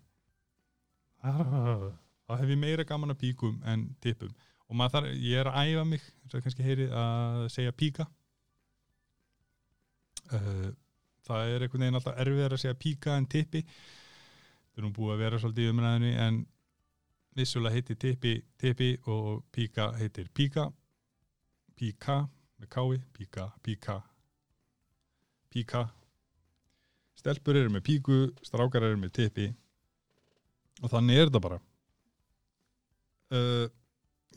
Þá 1.20 2.32
hef 2.40 2.48
ég 2.48 2.60
meira 2.60 2.86
gaman 2.88 3.12
að 3.12 3.20
píkum 3.26 3.60
en 3.68 3.90
tippum 4.00 4.32
og 4.74 4.78
maður 4.80 4.94
þarf, 4.96 5.10
ég 5.22 5.38
er 5.38 5.50
að 5.50 5.68
æfa 5.70 5.84
mig 5.86 6.06
eins 6.24 6.34
og 6.34 6.42
kannski 6.42 6.64
heyri 6.66 6.86
að 6.90 7.44
segja 7.54 7.74
píka. 7.78 8.08
Uh, 10.32 10.72
það 11.28 11.50
er 11.52 11.64
einhvern 11.64 11.84
veginn 11.84 11.98
alltaf 12.00 12.18
erfiðar 12.24 12.56
að 12.56 12.62
segja 12.64 12.78
píka 12.80 13.14
en 13.14 13.28
tippi. 13.30 13.62
Það 14.72 14.80
er 14.82 14.86
nú 14.88 14.90
búið 14.96 15.14
að 15.14 15.22
vera 15.22 15.38
svolítið 15.38 15.68
í 15.68 15.74
umræðinu 15.76 16.16
en 16.24 16.40
vissulega 17.38 17.78
heitir 17.78 18.00
tippi 18.02 18.34
tippi 18.58 18.90
og 19.14 19.44
píka 19.54 19.92
heitir 20.00 20.26
píka. 20.34 20.66
Píka 21.78 22.24
með 22.58 22.74
kái, 22.74 22.98
píka, 23.14 23.46
píka 23.62 24.02
píka. 25.54 25.86
Stelpur 27.14 27.56
eru 27.56 27.70
með 27.70 27.86
píku 27.86 28.18
strákar 28.42 28.88
eru 28.88 28.98
með 28.98 29.14
tippi. 29.20 29.46
Og 30.82 30.90
þannig 30.90 31.20
er 31.20 31.30
þetta 31.30 31.42
bara. 31.44 31.60
Uh, 33.34 33.66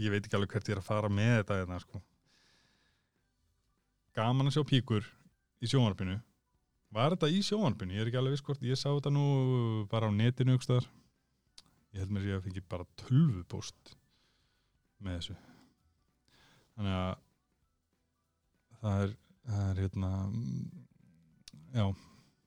ég 0.03 0.13
veit 0.13 0.25
ekki 0.25 0.37
alveg 0.37 0.53
hvert 0.53 0.69
ég 0.69 0.77
er 0.77 0.81
að 0.81 0.89
fara 0.89 1.09
með 1.11 1.33
þetta 1.39 1.59
hérna, 1.61 1.79
sko. 1.83 2.01
gaman 4.17 4.49
að 4.49 4.57
sjá 4.57 4.63
píkur 4.71 5.05
í 5.61 5.69
sjónvarpinu 5.69 6.17
var 6.95 7.13
þetta 7.13 7.29
í 7.33 7.41
sjónvarpinu, 7.45 7.95
ég 7.95 8.03
er 8.03 8.11
ekki 8.11 8.19
alveg 8.21 8.37
viss 8.37 8.45
hvort 8.47 8.65
ég 8.65 8.79
sá 8.79 8.89
þetta 8.89 9.11
nú 9.13 9.25
bara 9.91 10.09
á 10.09 10.11
netinu 10.13 10.55
aukstar. 10.55 10.87
ég 11.93 12.01
held 12.01 12.13
mér 12.13 12.25
að 12.25 12.31
ég 12.31 12.43
fengi 12.45 12.65
bara 12.69 12.89
tölvupóst 13.01 13.95
með 15.03 15.19
þessu 15.19 15.37
þannig 16.77 16.95
að 16.97 17.15
það 18.81 19.03
er, 19.03 19.13
það 19.47 19.69
er 19.71 19.81
hérna 19.81 20.11
já, 21.73 21.85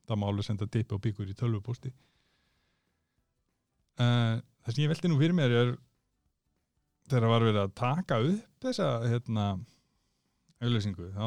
það 0.07 0.19
má 0.21 0.27
alveg 0.29 0.47
senda 0.47 0.67
tippi 0.71 0.95
og 0.95 1.03
píkur 1.03 1.31
í 1.31 1.37
tölvupósti 1.37 1.91
uh, 3.99 4.35
það 4.39 4.73
sem 4.73 4.83
ég 4.85 4.91
velti 4.93 5.11
nú 5.11 5.19
fyrir 5.19 5.35
mér 5.37 5.57
er 5.61 5.73
þegar 7.11 7.33
var 7.33 7.45
verið 7.47 7.61
að 7.65 7.75
taka 7.81 8.19
upp 8.31 8.65
þessa 8.65 8.87
hérna 9.07 9.47
auðlýsingu 10.61 11.09
þá 11.15 11.25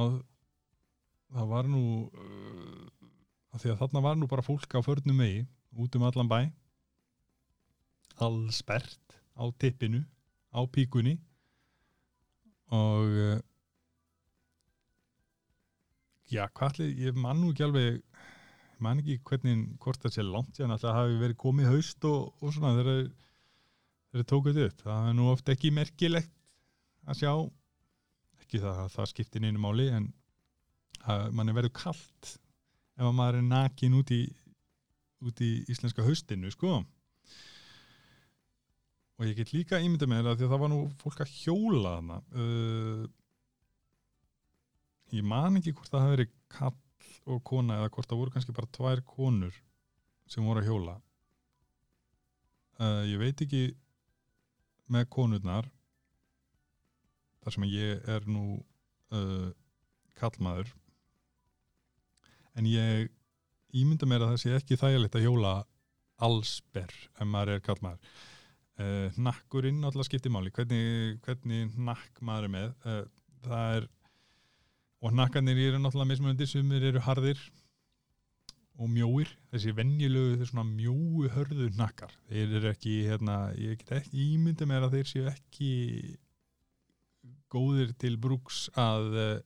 það 1.34 1.50
var 1.50 1.70
nú 1.70 1.84
uh, 2.06 2.84
að 3.54 3.62
því 3.62 3.72
að 3.72 3.80
þarna 3.82 4.04
var 4.04 4.18
nú 4.18 4.28
bara 4.30 4.44
fólk 4.46 4.76
á 4.78 4.80
förnum 4.84 5.18
megi 5.18 5.44
út 5.78 5.96
um 5.98 6.06
allan 6.06 6.30
bæ. 6.30 6.38
Allsbert 8.22 9.18
á 9.34 9.44
tippinu 9.58 10.04
á 10.54 10.60
píkunni. 10.70 11.18
Og 12.74 13.18
uh, 13.24 13.40
já, 16.30 16.46
hvað 16.50 16.70
allir, 16.70 16.94
ég 17.08 17.18
man 17.18 17.42
nú 17.42 17.52
ekki 17.52 17.66
alveg 17.66 17.90
ég 17.90 18.80
man 18.82 19.02
ekki 19.02 19.20
hvernig 19.28 19.66
hvort 19.82 20.02
það 20.02 20.16
sé 20.16 20.24
langt 20.26 20.56
síðan 20.56 20.74
alltaf 20.74 20.96
hafi 20.96 21.20
verið 21.20 21.40
komið 21.44 21.70
haust 21.70 22.06
og, 22.08 22.32
og 22.42 22.54
svona 22.54 22.74
þegar 22.78 23.04
þeir 24.20 24.30
tókuð 24.30 24.62
upp. 24.68 24.84
Það 24.84 25.10
er 25.10 25.18
nú 25.18 25.28
oft 25.32 25.50
ekki 25.52 25.72
merkilegt 25.74 26.32
að 27.04 27.20
sjá 27.20 27.32
ekki 28.44 28.62
það 28.62 28.80
að 28.84 28.94
það 28.94 29.10
skiptir 29.10 29.44
neinu 29.44 29.60
máli 29.62 29.90
en 29.92 30.08
að 31.10 31.26
manni 31.36 31.54
verður 31.56 31.74
kallt 31.76 32.34
ef 32.94 33.04
að 33.04 33.16
maður 33.18 33.40
er 33.40 33.46
nakin 33.48 33.98
út 33.98 34.12
í 34.14 34.22
út 35.24 35.40
í 35.44 35.50
íslenska 35.72 36.04
haustinu 36.04 36.50
sko. 36.52 36.82
Og 39.14 39.28
ég 39.28 39.36
get 39.38 39.52
líka 39.54 39.80
ímynda 39.82 40.08
með 40.10 40.28
það 40.28 40.38
því 40.38 40.46
að 40.46 40.54
það 40.54 40.62
var 40.64 40.72
nú 40.72 40.80
fólk 41.00 41.20
að 41.22 41.34
hjóla 41.38 41.92
þarna. 41.96 42.18
Uh, 42.34 43.04
ég 45.14 45.26
man 45.30 45.60
ekki 45.60 45.74
hvort 45.76 45.92
það 45.92 46.04
hafi 46.04 46.16
verið 46.16 46.34
kall 46.56 46.80
og 47.30 47.40
kona 47.46 47.78
eða 47.78 47.92
hvort 47.94 48.10
það 48.10 48.20
voru 48.20 48.34
kannski 48.34 48.56
bara 48.56 48.72
tvær 48.74 49.02
konur 49.08 49.60
sem 50.30 50.44
voru 50.44 50.62
að 50.62 50.70
hjóla. 50.70 50.96
Uh, 52.82 53.02
ég 53.06 53.20
veit 53.22 53.44
ekki 53.44 53.62
með 54.92 55.08
konurnar 55.12 55.68
þar 57.44 57.56
sem 57.56 57.66
ég 57.68 58.08
er 58.10 58.26
nú 58.28 58.60
uh, 59.14 59.50
kallmaður 60.18 60.70
en 62.54 62.68
ég 62.70 63.10
ímynda 63.74 64.06
mér 64.08 64.24
að 64.24 64.34
það 64.34 64.42
sé 64.44 64.54
ekki 64.58 64.80
þægilegt 64.80 65.18
að 65.18 65.26
hjóla 65.26 65.54
allsber 66.24 66.92
ef 66.94 67.26
maður 67.26 67.56
er 67.56 67.64
kallmaður 67.64 68.14
uh, 68.80 69.10
nakkurinn 69.16 69.82
alltaf 69.84 70.08
skiptir 70.08 70.32
máli. 70.34 70.52
Hvernig, 70.54 71.18
hvernig 71.24 71.74
nakk 71.78 72.22
maður 72.24 72.48
er 72.48 72.54
með? 72.54 72.72
Uh, 72.84 73.02
það 73.44 73.76
er 73.78 73.90
og 75.04 75.12
nakkarnir 75.12 75.58
eru 75.66 75.80
náttúrulega 75.82 76.12
mismunandi 76.14 76.48
sumir 76.48 76.86
eru 76.88 77.02
harðir 77.04 77.40
og 78.74 78.90
mjóir 78.90 79.30
þessi 79.52 79.74
venjulegu, 79.76 80.34
þessi 80.34 80.50
svona 80.50 80.66
mjóu 80.66 81.28
hörðu 81.34 81.68
nakkar, 81.78 82.14
þeir 82.30 82.56
eru 82.58 82.70
ekki 82.72 82.94
hérna, 83.06 83.38
ég 83.60 83.78
get 83.80 83.92
ekki 84.00 84.28
ímynda 84.34 84.66
mér 84.66 84.88
að 84.88 84.98
þeir 84.98 85.10
séu 85.10 85.28
ekki 85.30 85.70
góðir 87.54 87.94
til 88.02 88.16
brúks 88.18 88.64
að 88.80 89.12
uh, 89.14 89.36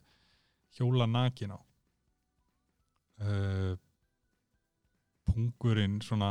hjóla 0.78 1.08
nakin 1.10 1.52
á. 1.52 1.60
Uh, 3.18 3.74
pungurinn 5.28 5.98
svona 6.00 6.30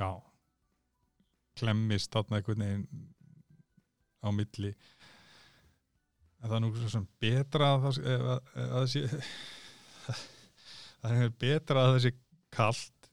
já 0.00 0.10
klemmist 1.60 2.16
einhvern 2.16 2.64
veginn 2.64 2.86
á 4.24 4.28
milli 4.32 4.72
en 6.40 6.48
það 6.48 6.56
er 6.56 6.62
nú 6.64 6.70
svo 6.76 6.90
sem 6.92 7.06
betra 7.20 7.74
að 7.74 7.82
það, 7.86 7.98
að, 8.14 8.30
að 8.62 8.70
það 8.74 8.86
sé 8.94 9.02
það 11.02 11.24
er 11.24 11.34
betra 11.44 11.82
að 11.82 11.90
það 11.90 12.00
sé 12.06 12.12
kalt 12.56 13.10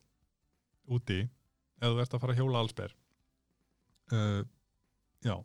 úti 0.88 1.20
ef 1.24 1.92
þú 1.92 2.02
ert 2.02 2.16
að 2.16 2.24
fara 2.24 2.34
að 2.34 2.42
hjóla 2.42 2.62
allsber. 2.64 2.96
Uh, 4.14 4.42
já. 5.26 5.36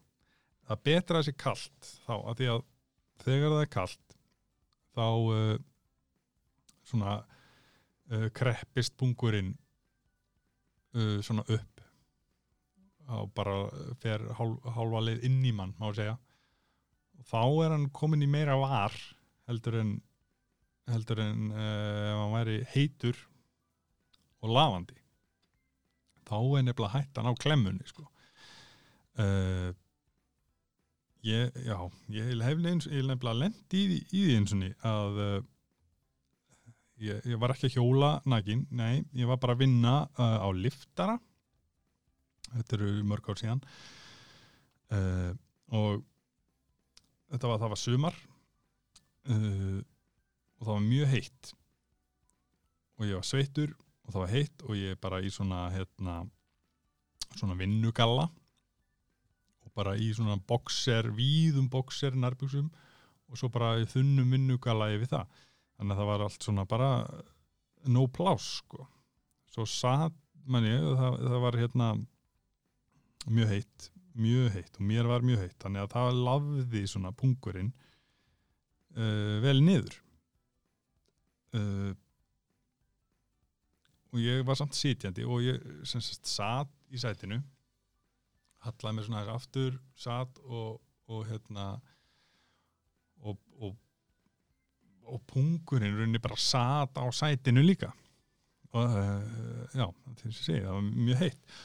Það 0.63 0.77
er 0.77 0.85
betra 0.87 1.19
að 1.19 1.21
það 1.21 1.29
sé 1.29 1.37
kalt 1.43 1.91
þá 2.07 2.15
að 2.15 2.39
því 2.39 2.49
að 2.53 2.65
þegar 3.23 3.55
það 3.55 3.65
er 3.65 3.73
kalt 3.77 4.17
þá 4.93 5.07
uh, 5.09 5.53
svona 6.87 7.19
uh, 7.19 8.29
kreppist 8.39 8.97
pungurinn 9.01 9.55
uh, 10.95 11.19
svona 11.25 11.45
upp. 11.49 11.87
Og 13.13 13.33
bara 13.35 13.57
fer 14.01 14.23
hálf, 14.39 14.63
hálfa 14.77 15.03
leið 15.09 15.27
inn 15.27 15.43
í 15.45 15.51
mann, 15.57 15.75
má 15.83 15.91
segja 15.91 16.15
þá 17.29 17.43
er 17.65 17.75
hann 17.77 17.91
komin 17.95 18.25
í 18.25 18.31
meira 18.31 18.57
var 18.61 18.95
heldur 19.51 19.79
en 19.81 19.93
heldur 20.91 21.21
en 21.23 21.53
uh, 21.53 22.11
ef 22.11 22.19
hann 22.19 22.35
væri 22.35 22.57
heitur 22.73 23.19
og 24.43 24.51
lafandi. 24.57 24.99
Þá 26.27 26.37
er 26.41 26.67
nefnilega 26.67 26.97
hættan 26.97 27.29
á 27.29 27.33
klemmunni 27.39 27.87
sko. 27.87 28.07
Uh, 29.21 29.71
ég, 31.27 31.53
já 31.63 31.77
ég 32.11 32.33
hef 32.43 32.63
nefnilega 32.63 33.35
lent 33.37 33.77
í, 33.77 33.83
í 34.01 34.23
því 34.25 34.37
eins 34.39 34.55
og 34.55 34.63
ný 34.63 34.71
að 34.89 35.21
uh, 35.23 35.41
ég, 37.03 37.21
ég 37.29 37.43
var 37.43 37.55
ekki 37.55 37.69
að 37.69 37.77
hjóla 37.77 38.15
nægin, 38.27 38.65
nei, 38.71 39.05
ég 39.19 39.29
var 39.31 39.41
bara 39.43 39.57
að 39.57 39.67
vinna 39.67 39.97
uh, 40.17 40.39
á 40.43 40.49
liftara. 40.57 41.19
Þetta 42.53 42.79
eru 42.79 42.95
mörg 43.09 43.29
ár 43.33 43.39
síðan. 43.41 43.61
Og 45.73 46.03
þetta 47.33 47.51
var, 47.51 47.65
var 47.73 47.81
sumar 47.81 48.19
uh, 49.31 49.81
og 50.59 50.67
það 50.67 50.75
var 50.75 50.85
mjög 50.87 51.11
heitt. 51.13 51.55
Og 53.01 53.09
ég 53.09 53.19
var 53.19 53.27
sveittur 53.27 53.73
og 53.73 54.15
það 54.15 54.21
var 54.21 54.33
heitt 54.33 54.65
og 54.69 54.79
ég 54.79 55.01
bara 55.03 55.21
í 55.23 55.33
svona 55.33 55.65
hérna 55.75 56.21
svona 57.33 57.57
vinnugalla. 57.59 58.29
Og 59.63 59.75
bara 59.77 59.97
í 59.97 60.11
svona 60.15 60.37
boxer, 60.37 61.09
víðum 61.17 61.71
boxer 61.73 62.15
nærbuxum 62.19 62.69
og 63.33 63.41
svo 63.41 63.49
bara 63.53 63.79
þunnum 63.89 64.35
vinnugalla 64.37 64.91
yfir 64.93 65.15
það. 65.15 65.39
Þannig 65.79 65.95
að 65.95 66.03
það 66.03 66.11
var 66.13 66.27
allt 66.27 66.47
svona 66.47 66.67
bara 66.69 66.91
no 67.91 68.07
pláss 68.13 68.59
sko. 68.61 68.85
Svo 69.53 69.65
satt 69.69 70.19
manni, 70.47 70.75
það, 70.77 71.19
það 71.23 71.43
var 71.47 71.59
hérna 71.59 71.89
mjög 73.31 73.53
heitt 73.55 73.89
mjög 74.19 74.53
heitt 74.57 74.79
og 74.79 74.87
mér 74.89 75.09
var 75.11 75.25
mjög 75.27 75.45
heitt 75.45 75.59
þannig 75.63 75.85
að 75.85 75.93
það 75.95 76.21
lafði 76.29 76.83
svona 76.91 77.13
pungurinn 77.17 77.73
uh, 78.97 79.39
vel 79.45 79.59
niður. 79.65 79.99
Uh, 81.53 81.93
og 84.13 84.21
ég 84.21 84.45
var 84.49 84.57
samt 84.61 84.77
sitjandi 84.77 85.25
og 85.25 85.45
ég 85.45 85.61
sem 85.89 86.03
sagt 86.05 86.29
satt 86.29 86.73
í 86.93 87.01
sætinu 87.01 87.41
hallaði 88.63 88.97
mér 88.99 89.09
svona 89.09 89.25
aftur 89.33 89.79
satt 89.99 90.39
og, 90.45 90.81
og 91.09 91.25
hérna 91.29 91.73
og, 93.23 93.39
og 93.61 93.77
og 95.13 95.21
pungurinn 95.29 95.97
runni 95.99 96.21
bara 96.23 96.39
satt 96.39 96.97
á 96.97 97.05
sætinu 97.13 97.63
líka. 97.65 97.91
Og 98.73 98.95
uh, 98.97 99.65
já, 99.77 99.87
þess 100.23 100.39
að 100.39 100.45
segja, 100.47 100.67
það 100.69 100.77
var 100.77 100.85
mjög 101.09 101.19
heitt 101.21 101.57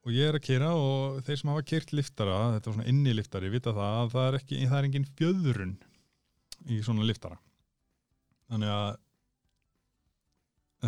og 0.00 0.16
ég 0.16 0.30
er 0.30 0.38
að 0.38 0.46
kera 0.46 0.70
og 0.78 1.20
þeir 1.26 1.40
sem 1.40 1.52
hafa 1.52 1.66
kert 1.68 1.92
liftara, 1.92 2.38
þetta 2.54 2.70
er 2.70 2.76
svona 2.76 2.88
inni 2.88 3.12
liftari 3.16 3.52
vita 3.52 3.74
það 3.76 3.98
að 3.98 4.12
það 4.14 4.26
er, 4.26 4.38
ekki, 4.40 4.60
það 4.64 4.78
er 4.78 4.88
engin 4.88 5.08
fjöðrun 5.18 5.76
í 6.70 6.80
svona 6.84 7.06
liftara. 7.08 7.36
Þannig 8.50 8.72
að 8.74 8.88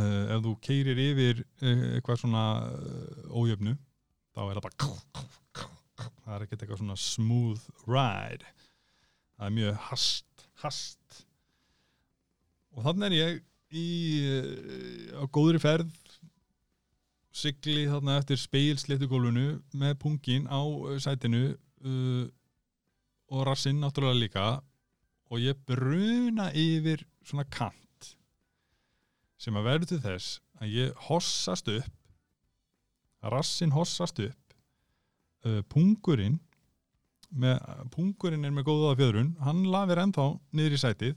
uh, 0.01 0.25
ef 0.37 0.45
þú 0.47 0.55
keirir 0.65 1.03
yfir 1.05 1.45
uh, 1.45 1.85
eitthvað 1.99 2.23
svona 2.25 2.47
uh, 2.73 3.37
ójöfnu 3.37 3.77
þá 4.33 4.43
er 4.47 4.57
það 4.57 4.67
bara 4.67 5.27
það 6.23 6.35
er 6.35 6.47
ekkert 6.47 6.65
eitthvað 6.65 6.83
svona 6.83 6.99
smooth 7.03 7.69
ride. 7.85 8.53
Það 9.37 9.49
er 9.49 9.57
mjög 9.59 9.81
hast, 9.91 10.47
hast. 10.63 11.23
Og 12.73 12.87
þannig 12.87 13.09
er 13.11 13.19
ég 13.19 13.41
í 13.73 13.87
á 15.17 15.25
góðri 15.33 15.61
ferð 15.61 15.93
sigli 17.33 17.87
þarna 17.89 18.19
eftir 18.21 18.41
speilsléttu 18.41 19.09
gólfinu 19.11 19.47
með 19.79 19.97
pungin 20.03 20.49
á 20.49 20.61
uh, 20.61 20.97
sætinu 21.01 21.45
uh, 21.53 22.27
og 23.33 23.47
rassinn 23.49 23.81
náttúrulega 23.81 24.21
líka. 24.21 24.47
Og 25.33 25.41
ég 25.41 25.57
bruna 25.65 26.51
yfir 26.53 27.07
svona 27.25 27.47
kant 27.49 28.13
sem 29.41 29.57
að 29.57 29.69
verður 29.71 29.91
til 29.95 30.01
þess 30.05 30.39
að 30.61 30.75
ég 30.77 31.05
hossast 31.09 31.71
upp 31.73 33.31
rassinn 33.33 33.75
hossast 33.75 34.21
upp 34.23 34.57
uh, 35.47 35.61
pungurinn 35.73 36.39
með, 37.33 37.59
pungurinn 37.95 38.45
er 38.45 38.55
með 38.55 38.69
góða 38.69 38.97
fjöðrun 39.01 39.33
hann 39.43 39.65
lafir 39.73 40.03
ennþá 40.03 40.27
niður 40.53 40.77
í 40.77 40.81
sætið 40.83 41.15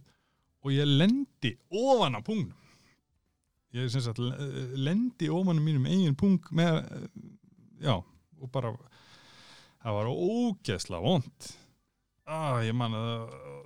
og 0.65 0.73
ég 0.73 0.89
lendi 0.89 1.55
ofan 1.69 2.17
á 2.17 2.21
pungnum 2.25 2.64
ég 3.75 3.91
sagt 3.93 4.19
l- 4.23 4.75
lendi 4.79 5.27
á 5.31 5.35
mínum 5.43 5.85
eigin 5.89 6.15
pung 6.17 6.39
með, 6.55 6.81
eh, 6.85 7.07
já, 7.83 7.95
og 7.99 8.51
bara 8.53 8.71
það 9.83 9.97
var 9.99 10.09
ógeðslega 10.11 11.03
vond 11.05 11.49
ah, 12.25 12.59
ég 12.65 12.73
man 12.77 12.95
að 12.97 13.25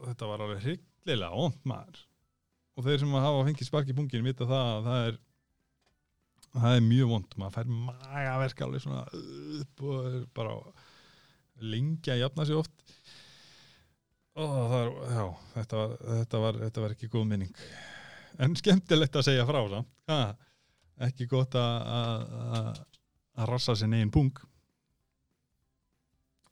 þetta 0.09 0.29
var 0.29 0.43
alveg 0.43 0.63
hryllilega 0.65 1.35
vond 1.35 1.59
maður. 1.69 2.01
Og 2.79 2.85
þeir 2.85 3.01
sem 3.01 3.15
hafa 3.15 3.45
fengið 3.47 3.67
spark 3.67 3.89
í 3.91 3.95
pungin 3.95 4.25
vita 4.25 4.47
það 4.47 4.69
að 4.73 4.87
það 4.89 5.07
er 5.09 5.17
það 6.49 6.75
er 6.75 6.85
mjög 6.87 7.11
vond, 7.13 7.35
maður 7.39 7.55
fær 7.57 7.71
magaverk 7.87 8.61
alveg 8.65 8.83
svona 8.83 9.03
upp 9.61 9.83
og 9.85 10.19
bara 10.35 10.55
lengi 11.59 12.13
að 12.13 12.21
jafna 12.23 12.45
sig 12.47 12.57
oft. 12.59 12.75
Og 14.39 14.53
það 14.71 14.75
er, 14.79 14.91
já, 15.11 15.25
þetta 15.55 15.79
var, 15.81 15.95
þetta 16.09 16.43
var, 16.45 16.59
þetta 16.65 16.83
var 16.85 16.95
ekki 16.95 17.11
góð 17.11 17.25
minning 17.31 17.55
en 18.39 18.55
skemmtilegt 18.59 19.17
að 19.19 19.27
segja 19.29 19.47
frá 19.47 19.59
samt. 19.71 19.89
Ha, 20.11 20.19
ekki 21.07 21.27
gott 21.31 21.55
að 21.59 21.91
að- 21.95 22.85
rassa 23.49 23.75
sin 23.79 23.93
eigin 23.95 24.11
pung. 24.11 24.33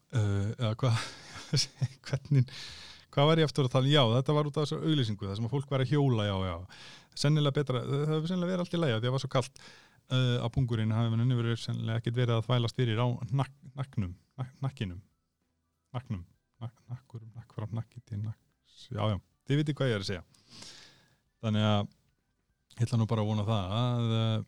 Uh, 0.08 0.54
eða 0.56 0.70
hvað 0.80 1.00
hvernig 2.08 2.46
hvað 3.12 3.26
var 3.28 3.40
ég 3.42 3.48
eftir 3.48 3.66
að 3.66 3.74
tala, 3.74 3.90
já 3.92 4.00
þetta 4.14 4.36
var 4.36 4.48
út 4.48 4.56
af 4.56 4.64
þessu 4.64 4.78
auglýsingu 4.80 5.26
það 5.26 5.36
sem 5.36 5.48
að 5.48 5.52
fólk 5.52 5.68
var 5.72 5.84
að 5.84 5.92
hjóla, 5.92 6.24
já, 6.28 6.36
já. 6.48 6.54
Sennilega 7.18 7.56
betra, 7.58 7.82
það 7.84 8.12
hefur 8.14 8.30
sennilega 8.30 8.52
verið 8.54 8.64
allt 8.64 8.76
í 8.76 8.80
lægja 8.80 8.96
því 8.96 9.00
að 9.02 9.06
það 9.08 9.14
var 9.16 9.22
svo 9.24 9.30
kallt 9.34 9.60
uh, 9.60 10.36
að 10.46 10.50
pungurinn 10.54 10.94
hafi 10.96 11.12
henni 11.12 11.38
verið 11.42 11.60
sennilega 11.60 12.00
ekkit 12.00 12.16
verið 12.22 12.34
að 12.38 12.46
þvælast 12.48 12.80
fyrir 12.80 13.02
á 13.04 13.06
nak, 13.42 13.52
naknum, 13.76 14.14
nak, 14.40 14.54
nakkinum. 14.64 15.00
Naknum, 15.96 16.24
nak, 16.62 16.74
nakkurum 16.88 17.30
nakkurum, 17.36 17.76
nakkiti, 17.76 18.20
nakks. 18.22 18.88
Já, 18.88 19.02
já, 19.12 19.18
þið 19.48 19.60
viti 19.62 19.76
hvað 19.76 19.92
ég 19.92 19.98
er 19.98 20.06
að 20.06 20.10
segja 20.12 20.24
þannig 21.44 21.66
að 21.68 21.80
ég 22.78 22.86
ætla 22.86 23.00
nú 23.00 23.08
bara 23.10 23.24
að 23.24 23.30
vona 23.32 23.46
það 23.48 23.74
að 23.78 24.14
uh, 24.18 24.38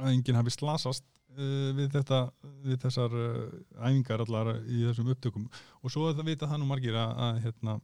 að 0.00 0.10
enginn 0.12 0.38
hafi 0.38 0.54
slasast 0.54 1.06
uh, 1.36 1.70
við 1.78 1.92
þetta 1.94 2.20
við 2.64 2.80
þessar 2.84 3.16
uh, 3.18 3.44
æfingar 3.80 4.24
allar 4.24 4.52
í 4.62 4.82
þessum 4.88 5.12
upptökum. 5.14 5.46
Og 5.82 5.94
svo 5.94 6.10
það 6.12 6.30
vita 6.32 6.50
það 6.50 6.62
nú 6.62 6.70
margir 6.70 6.98
að, 6.98 7.14
að 7.26 7.40
hérna, 7.46 7.78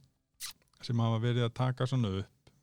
sem 0.81 1.03
hafa 1.03 1.23
verið 1.23 1.47
að 1.47 1.57
taka 1.61 1.87
svona 1.89 2.13
upp 2.21 2.53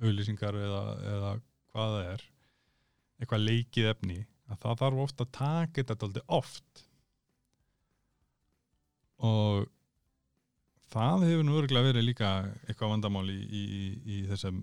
auðlýsingar 0.00 0.56
eða, 0.56 0.84
eða 1.14 1.32
hvað 1.70 1.96
það 1.96 2.12
er 2.14 2.28
eitthvað 3.20 3.44
leikið 3.44 3.90
efni 3.90 4.22
að 4.50 4.62
það 4.62 4.78
þarf 4.80 5.02
ofta 5.04 5.26
að 5.26 5.34
taka 5.36 5.84
þetta 5.90 6.06
aldrei 6.06 6.24
oft. 6.40 6.86
Og 9.20 9.66
það 10.90 11.24
hefur 11.28 11.46
nú 11.46 11.56
örgulega 11.60 11.90
verið 11.92 12.08
líka 12.08 12.34
eitthvað 12.66 12.94
vandamál 12.96 13.28
í, 13.30 13.38
í, 13.38 13.64
í, 14.04 14.20
þessum 14.30 14.60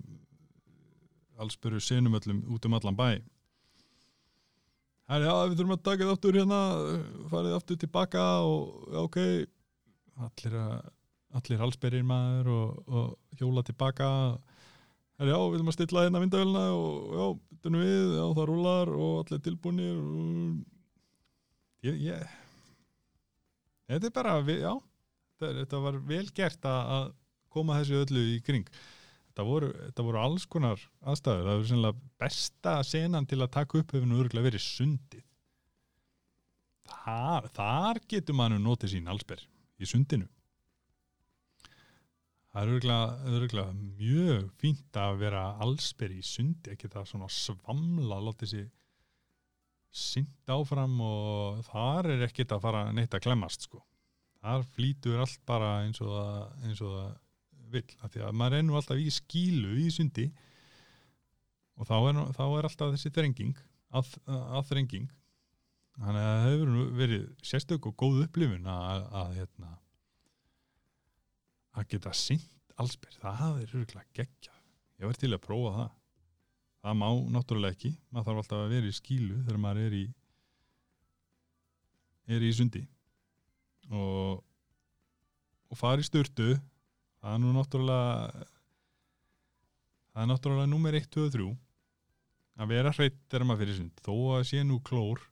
allsbyrju 1.38 1.80
senumöllum 1.82 2.44
út 2.52 2.66
um 2.66 2.76
allan 2.78 2.98
bæ 2.98 3.10
Það 5.08 5.16
er 5.16 5.24
já, 5.24 5.34
við 5.48 5.54
þurfum 5.56 5.72
að 5.72 5.84
taka 5.86 6.02
þetta 6.02 6.14
aftur 6.14 6.36
hérna, 6.36 6.56
farið 7.32 7.52
aftur 7.56 7.76
tilbaka 7.80 8.24
og 8.44 8.96
ok, 9.06 9.16
allir, 10.26 10.56
allir 11.38 11.62
halsberðir 11.62 12.04
maður 12.04 12.50
og, 12.52 12.90
og 12.92 13.38
hjóla 13.40 13.62
tilbaka. 13.64 14.08
Það 15.16 15.24
er 15.24 15.30
já, 15.32 15.38
við 15.38 15.54
þurfum 15.54 15.72
að 15.72 15.76
stilla 15.78 16.02
hérna 16.04 16.22
vindavélina 16.26 16.64
og 16.76 17.14
já, 17.16 17.24
þetta 17.54 17.72
er 17.72 17.86
við, 17.86 18.12
já, 18.18 18.26
það 18.36 18.48
rúlar 18.50 18.92
og 18.98 19.14
allir 19.22 19.42
tilbúinir. 19.46 19.96
Og... 19.96 20.60
Ég, 21.88 22.04
ég, 22.04 22.36
þetta 23.88 24.10
er 24.10 24.16
bara, 24.20 24.36
við, 24.44 24.60
já, 24.66 24.74
þetta, 25.40 25.82
var 25.84 25.98
vel 26.08 26.26
gert 26.34 26.68
að, 26.68 27.12
koma 27.48 27.78
þessu 27.78 28.02
öllu 28.02 28.22
í 28.34 28.38
kring. 28.44 28.66
Þetta 29.28 29.46
voru, 29.48 29.68
þetta 29.86 30.04
voru 30.04 30.20
alls 30.20 30.44
konar 30.50 30.82
aðstæður. 31.00 31.46
Það 31.46 31.58
voru 31.58 31.68
sennilega 31.70 32.10
besta 32.20 32.74
senan 32.84 33.28
til 33.28 33.38
að 33.40 33.54
taka 33.54 33.80
upp 33.80 33.94
hefur 33.94 34.10
nú 34.10 34.18
örgulega 34.22 34.50
verið 34.50 34.64
sundið. 34.64 35.24
Þar, 36.88 37.48
þar 37.56 38.02
getur 38.08 38.36
mann 38.36 38.56
notið 38.64 38.94
sín 38.94 39.08
allsber 39.08 39.44
í 39.78 39.88
sundinu. 39.88 40.28
Það 42.48 42.62
er 42.62 42.74
örgulega, 42.74 43.32
örgulega 43.38 43.74
mjög 43.78 44.46
fínt 44.60 44.98
að 44.98 45.18
vera 45.20 45.42
allsber 45.62 46.14
í 46.16 46.22
sundi, 46.24 46.72
ekki 46.72 46.88
það 46.90 47.10
svona 47.10 47.28
svamla, 47.30 48.20
láti 48.24 48.48
sér 48.50 48.68
synd 49.94 50.52
áfram 50.52 50.96
og 51.04 51.60
þar 51.68 52.10
er 52.14 52.24
ekkert 52.28 52.56
að 52.56 52.64
fara 52.64 52.82
neitt 52.92 53.14
að 53.14 53.24
klemmast 53.24 53.68
sko. 53.68 53.82
Þar 54.38 54.66
flýtur 54.74 55.22
allt 55.22 55.40
bara 55.48 55.70
eins 55.84 56.00
og 56.04 56.12
það, 56.12 56.42
eins 56.66 56.82
og 56.84 56.92
það 56.94 57.16
vill 57.72 57.96
af 58.00 58.12
því 58.12 58.22
að 58.24 58.36
maður 58.40 58.64
nú 58.64 58.76
alltaf 58.78 59.00
í 59.00 59.08
skílu 59.12 59.74
í 59.82 59.88
sundi. 59.92 60.28
Og 61.78 61.88
þá 61.88 61.96
er, 61.98 62.20
þá 62.36 62.44
er 62.46 62.68
alltaf 62.68 62.92
þessi 62.94 63.12
þrenging 63.14 63.58
að, 63.98 64.12
að 64.28 64.70
þrenging. 64.70 65.08
Þannig 65.98 66.22
að 66.22 66.30
það 66.30 66.46
hefur 66.46 66.92
verið 67.00 67.26
sérstök 67.50 67.88
og 67.90 67.96
góð 67.98 68.22
upplifun 68.28 68.70
að, 68.70 69.04
að 69.20 69.34
hérna 69.40 69.72
að 71.78 71.88
geta 71.94 72.14
sint 72.14 72.74
allsbyr, 72.78 73.16
það 73.18 73.62
er 73.62 73.72
örgulega 73.74 74.06
geggjað. 74.14 74.60
Ég 74.98 75.10
var 75.10 75.18
til 75.18 75.32
að 75.34 75.42
prófa 75.42 75.72
það. 75.74 75.90
Það 76.78 76.96
má 77.00 77.08
náttúrulega 77.34 77.74
ekki. 77.74 77.90
Maður 78.14 78.28
þarf 78.28 78.42
alltaf 78.42 78.62
að 78.62 78.72
vera 78.76 78.90
í 78.90 78.94
skílu 78.94 79.40
þegar 79.42 79.60
maður 79.62 79.88
er 79.88 79.98
í 79.98 80.04
er 82.28 82.44
í 82.44 82.52
sundi 82.54 82.84
og 83.94 84.44
og 85.68 85.76
fara 85.76 86.02
í 86.02 86.06
sturtu. 86.06 86.56
Það 87.18 87.34
er 87.34 87.40
nú 87.42 87.54
náttúrulega 87.56 88.44
það 90.12 90.22
er 90.22 90.30
náttúrulega 90.32 90.70
nummer 90.70 90.98
1, 90.98 91.08
2 91.14 91.24
og 91.26 91.34
3 91.34 91.48
að 92.58 92.70
vera 92.72 92.92
hreitt 92.94 93.18
þegar 93.30 93.46
maður 93.46 93.62
fyrir 93.62 93.78
sund. 93.78 94.00
Þó 94.02 94.14
að 94.36 94.46
sé 94.50 94.62
nú 94.66 94.78
klór 94.86 95.22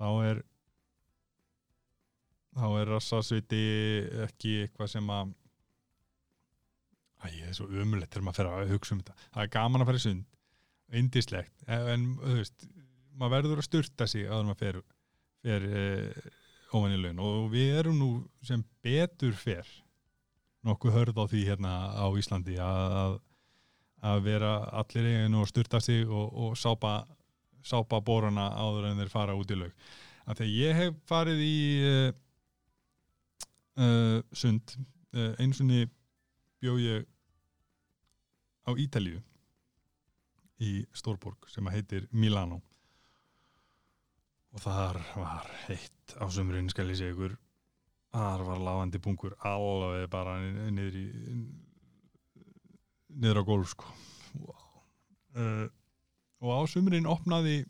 þá 0.00 0.08
er 0.30 0.42
þá 2.56 2.66
er 2.80 2.90
rassasviti 2.90 3.62
ekki 4.26 4.56
eitthvað 4.64 4.96
sem 4.96 5.14
að 5.14 5.36
Æ, 7.20 7.28
ég 7.36 7.50
er 7.50 7.52
svo 7.52 7.66
umulett 7.68 8.08
þegar 8.08 8.24
maður 8.24 8.38
fer 8.38 8.46
að 8.48 8.70
hugsa 8.72 8.94
um 8.94 9.00
þetta. 9.02 9.14
Það 9.34 9.42
er 9.42 9.50
gaman 9.52 9.82
að 9.82 9.90
fara 9.90 9.98
í 10.00 10.04
sund. 10.06 10.22
Indislegt, 10.96 11.64
en 11.68 12.06
þú 12.16 12.36
veist 12.38 12.64
maður 13.20 13.34
verður 13.34 13.60
að 13.60 13.66
sturta 13.66 14.06
sig 14.08 14.24
að 14.24 14.46
maður 14.48 14.60
fer, 14.62 14.78
fer 15.44 15.66
eh, 16.70 17.00
laun. 17.00 17.22
Og 17.24 17.50
við 17.52 17.78
erum 17.80 17.98
nú 17.98 18.10
sem 18.46 18.62
betur 18.84 19.34
fer 19.36 19.66
nokkuð 20.66 20.96
hörð 20.96 21.20
á 21.20 21.24
því 21.30 21.42
hérna 21.48 21.72
á 21.96 22.06
Íslandi 22.20 22.58
að, 22.60 23.18
að, 24.04 24.22
vera 24.26 24.52
allir 24.82 25.08
eiginu 25.08 25.42
og 25.42 25.48
sturta 25.48 25.80
sig 25.80 26.04
og, 26.04 26.28
og 26.32 26.58
sápa, 26.58 27.06
sápa 27.64 28.00
bórana 28.04 28.50
áður 28.60 28.90
en 28.90 29.00
þeir 29.00 29.12
fara 29.12 29.36
út 29.38 29.50
í 29.50 29.56
laug. 29.56 29.88
Þegar 30.30 30.52
ég 30.52 30.76
hef 30.76 30.98
farið 31.08 31.40
í 31.42 31.56
uh, 31.90 32.10
uh, 33.80 34.18
sund 34.36 34.76
uh, 35.16 35.32
eins 35.40 35.62
og 35.64 35.72
bjó 36.60 36.76
ég 36.78 37.08
á 38.68 38.70
Ítalíu 38.76 39.22
í 40.60 40.84
Stórborg 40.92 41.48
sem 41.48 41.66
heitir 41.72 42.04
Milano 42.12 42.60
og 44.50 44.62
þar 44.64 44.98
var 45.14 45.50
heitt 45.66 46.14
á 46.18 46.24
sumrun 46.32 46.70
skal 46.72 46.90
ég 46.90 46.98
segja 46.98 47.14
ykkur. 47.14 47.36
Þar 48.10 48.44
var 48.48 48.62
lafandi 48.66 49.00
bungur 49.02 49.36
alveg 49.46 50.08
bara 50.10 50.38
niður 50.42 50.96
í 50.98 51.06
niður 53.20 53.42
á 53.42 53.44
gólf 53.46 53.74
sko. 53.74 53.92
Wow. 54.38 54.64
uh, 55.38 55.66
og 56.40 56.50
á 56.54 56.60
sumrin 56.70 57.08
opnaði 57.10 57.64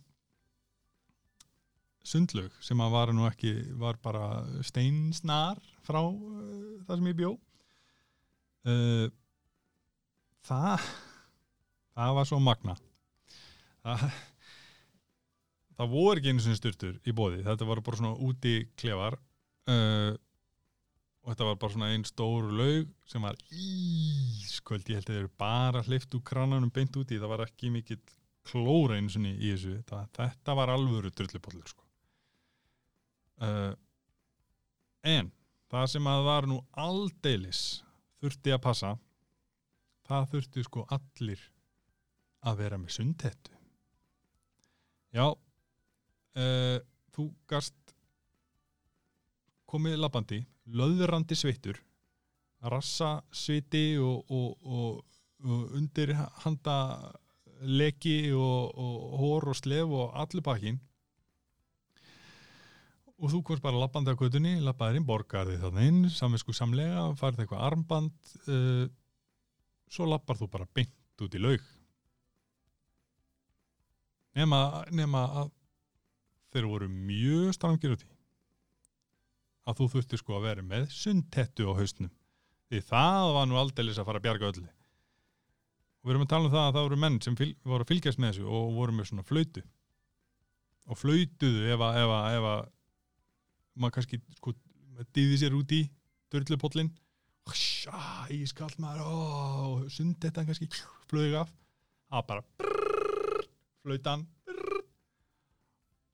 sundlaug 2.05 2.53
sem 2.65 2.81
að 2.81 2.93
var 2.93 3.13
nú 3.17 3.25
ekki 3.29 3.55
var 3.81 4.01
bara 4.03 4.43
steinsnar 4.67 5.61
frá 5.85 6.01
uh, 6.03 6.81
það 6.89 6.97
sem 6.97 7.11
ég 7.13 7.21
bjó. 7.21 7.33
Uh, 8.69 9.09
það 10.45 10.85
það 11.97 12.17
var 12.17 12.29
svo 12.29 12.41
magna 12.45 12.77
það 13.85 14.05
það 15.81 15.95
voru 15.95 16.21
ekki 16.21 16.35
einu 16.35 16.45
sinni 16.45 16.61
styrtur 16.61 16.99
í 17.09 17.15
bóði 17.17 17.45
þetta 17.47 17.69
var 17.69 17.81
bara 17.85 18.01
svona 18.01 18.29
úti 18.29 18.57
klefar 18.79 19.17
uh, 19.71 20.13
og 21.21 21.33
þetta 21.33 21.49
var 21.49 21.59
bara 21.61 21.75
svona 21.75 21.91
einn 21.95 22.07
stór 22.09 22.49
laug 22.57 22.89
sem 23.09 23.25
var 23.25 23.37
ísköld, 23.53 24.89
ég 24.89 25.01
held 25.01 25.11
að 25.11 25.13
þeir 25.13 25.21
eru 25.25 25.33
bara 25.41 25.83
hleyft 25.87 26.17
úr 26.17 26.25
krananum 26.27 26.73
beint 26.73 26.97
úti, 26.97 27.19
það 27.21 27.33
var 27.35 27.45
ekki 27.45 27.73
mikill 27.75 28.01
klóra 28.49 28.97
einu 28.97 29.13
sinni 29.13 29.35
í 29.37 29.53
þessu. 29.53 29.77
Þetta, 29.85 30.09
þetta 30.17 30.57
var 30.57 30.73
alvöru 30.73 31.13
drullupollur 31.13 31.69
sko. 31.69 31.85
uh, 33.45 33.75
en 35.05 35.31
það 35.71 35.87
sem 35.95 36.09
að 36.11 36.27
var 36.27 36.49
nú 36.49 36.59
aldeilis 36.73 37.63
þurfti 38.21 38.53
að 38.53 38.65
passa 38.65 38.97
það 40.09 40.27
þurfti 40.35 40.65
sko 40.67 40.87
allir 40.97 41.45
að 42.49 42.65
vera 42.65 42.81
með 42.81 42.97
sundhettu. 42.97 43.55
Já 45.15 45.25
uh, 46.39 46.79
þú 47.15 47.31
gast 47.51 47.95
komið 49.71 49.99
labbandi 50.03 50.43
löðrandi 50.71 51.39
sveittur 51.39 51.79
rassa 52.71 53.21
sviti 53.33 53.95
og, 53.99 54.29
og, 54.29 54.67
og, 54.67 55.01
og 55.47 55.75
undir 55.79 56.13
handa 56.45 56.77
leki 57.61 58.33
og, 58.37 58.77
hór 59.21 59.51
og 59.53 59.59
slef 59.59 59.93
og 59.97 60.15
allir 60.21 60.45
bakinn 60.45 60.81
og 63.21 63.29
þú 63.29 63.43
komst 63.45 63.65
bara 63.65 63.81
labbandi 63.81 64.13
á 64.13 64.17
gödunni 64.17 64.55
labbaðir 64.65 65.01
inn, 65.01 65.09
borgarði 65.09 65.59
þannig 65.61 65.89
inn 65.91 66.01
saminsku 66.13 66.55
samlega, 66.57 67.11
farið 67.21 67.45
eitthvað 67.45 67.67
armband 67.67 68.33
uh, 68.49 68.87
svo 69.93 70.09
labbar 70.09 70.39
þú 70.41 70.49
bara 70.53 70.69
beint 70.73 71.21
út 71.21 71.37
í 71.37 71.43
laug. 71.43 71.65
Nema, 74.39 74.61
nema 74.95 75.25
að 75.43 75.51
þeir 76.51 76.71
voru 76.71 76.89
mjög 76.91 77.55
strangir 77.57 77.95
út 77.95 78.05
í 78.05 78.11
að 79.69 79.81
þú 79.81 79.89
þurfti 79.95 80.19
sko 80.21 80.37
að 80.37 80.47
vera 80.49 80.67
með 80.67 80.89
sundtettu 80.95 81.69
á 81.69 81.73
haustnum 81.79 82.11
því 82.71 82.83
það 82.87 83.33
var 83.37 83.49
nú 83.51 83.59
aldeilis 83.61 83.99
að 83.99 84.09
fara 84.09 84.21
að 84.21 84.27
bjarga 84.27 84.51
öllu. 84.53 84.69
Og 86.01 86.09
við 86.09 86.15
erum 86.15 86.25
að 86.25 86.33
tala 86.33 86.49
um 86.49 86.55
það 86.55 86.67
að 86.67 86.75
það 86.77 86.87
voru 86.87 86.99
menn 87.03 87.19
sem 87.25 87.37
fylg, 87.37 87.57
voru 87.67 87.85
að 87.85 87.91
fylgjast 87.91 88.21
með 88.23 88.33
þessu 88.33 88.47
og 88.49 88.75
voru 88.79 88.97
með 88.97 89.09
svona 89.11 89.27
flöytu 89.27 89.63
og 90.91 90.99
flöytuðu 90.99 91.67
ef 91.75 91.85
að, 91.85 91.99
að, 92.01 92.47
að 92.51 92.63
maður 93.77 93.97
kannski 93.99 94.21
sko 94.39 94.55
dýði 95.17 95.41
sér 95.43 95.57
út 95.59 95.75
í 95.77 95.83
dörlupollin 96.33 96.91
ískall 98.31 98.73
maður 98.81 99.05
og 99.11 99.85
sundettan 99.93 100.49
kannski 100.49 100.71
flög 101.11 101.37
af. 101.43 101.53
Það 102.11 102.27
bara 102.31 102.47
brrr, 102.63 103.47
flöytan 103.85 104.25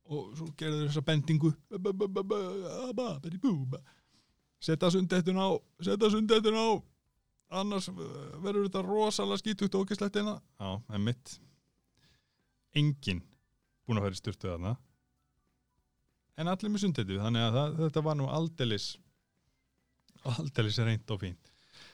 og 0.06 0.34
svo 0.38 0.48
gerðu 0.58 0.86
þessa 0.86 1.02
bendingu. 1.06 1.52
Setja 4.66 4.90
sundettun 4.90 5.38
á 5.38 5.48
setja 5.84 6.10
sundettun 6.12 6.58
á. 6.58 6.68
Annars 7.60 7.86
verður 8.42 8.66
þetta 8.66 8.82
rosalega 8.82 9.38
skítugt 9.38 9.76
og 9.78 9.84
okkislegt 9.84 10.16
eina 10.18 10.32
já, 10.34 10.70
en 10.90 11.04
mitt 11.06 11.36
engin 12.74 13.20
búin 13.86 14.00
að 14.00 14.16
í 14.16 14.18
styrtu 14.18 14.50
þarna. 14.50 14.74
En 16.36 16.50
allir 16.50 16.72
með 16.72 16.82
sundettu 16.82 17.20
þannig 17.20 17.46
að 17.46 17.54
það, 17.56 17.76
þetta 17.84 18.02
var 18.08 18.18
nú 18.18 18.26
aldeilis 18.28 18.88
aldeilis 20.26 20.80
reynd 20.82 21.14
og 21.14 21.22
fínt. 21.22 21.52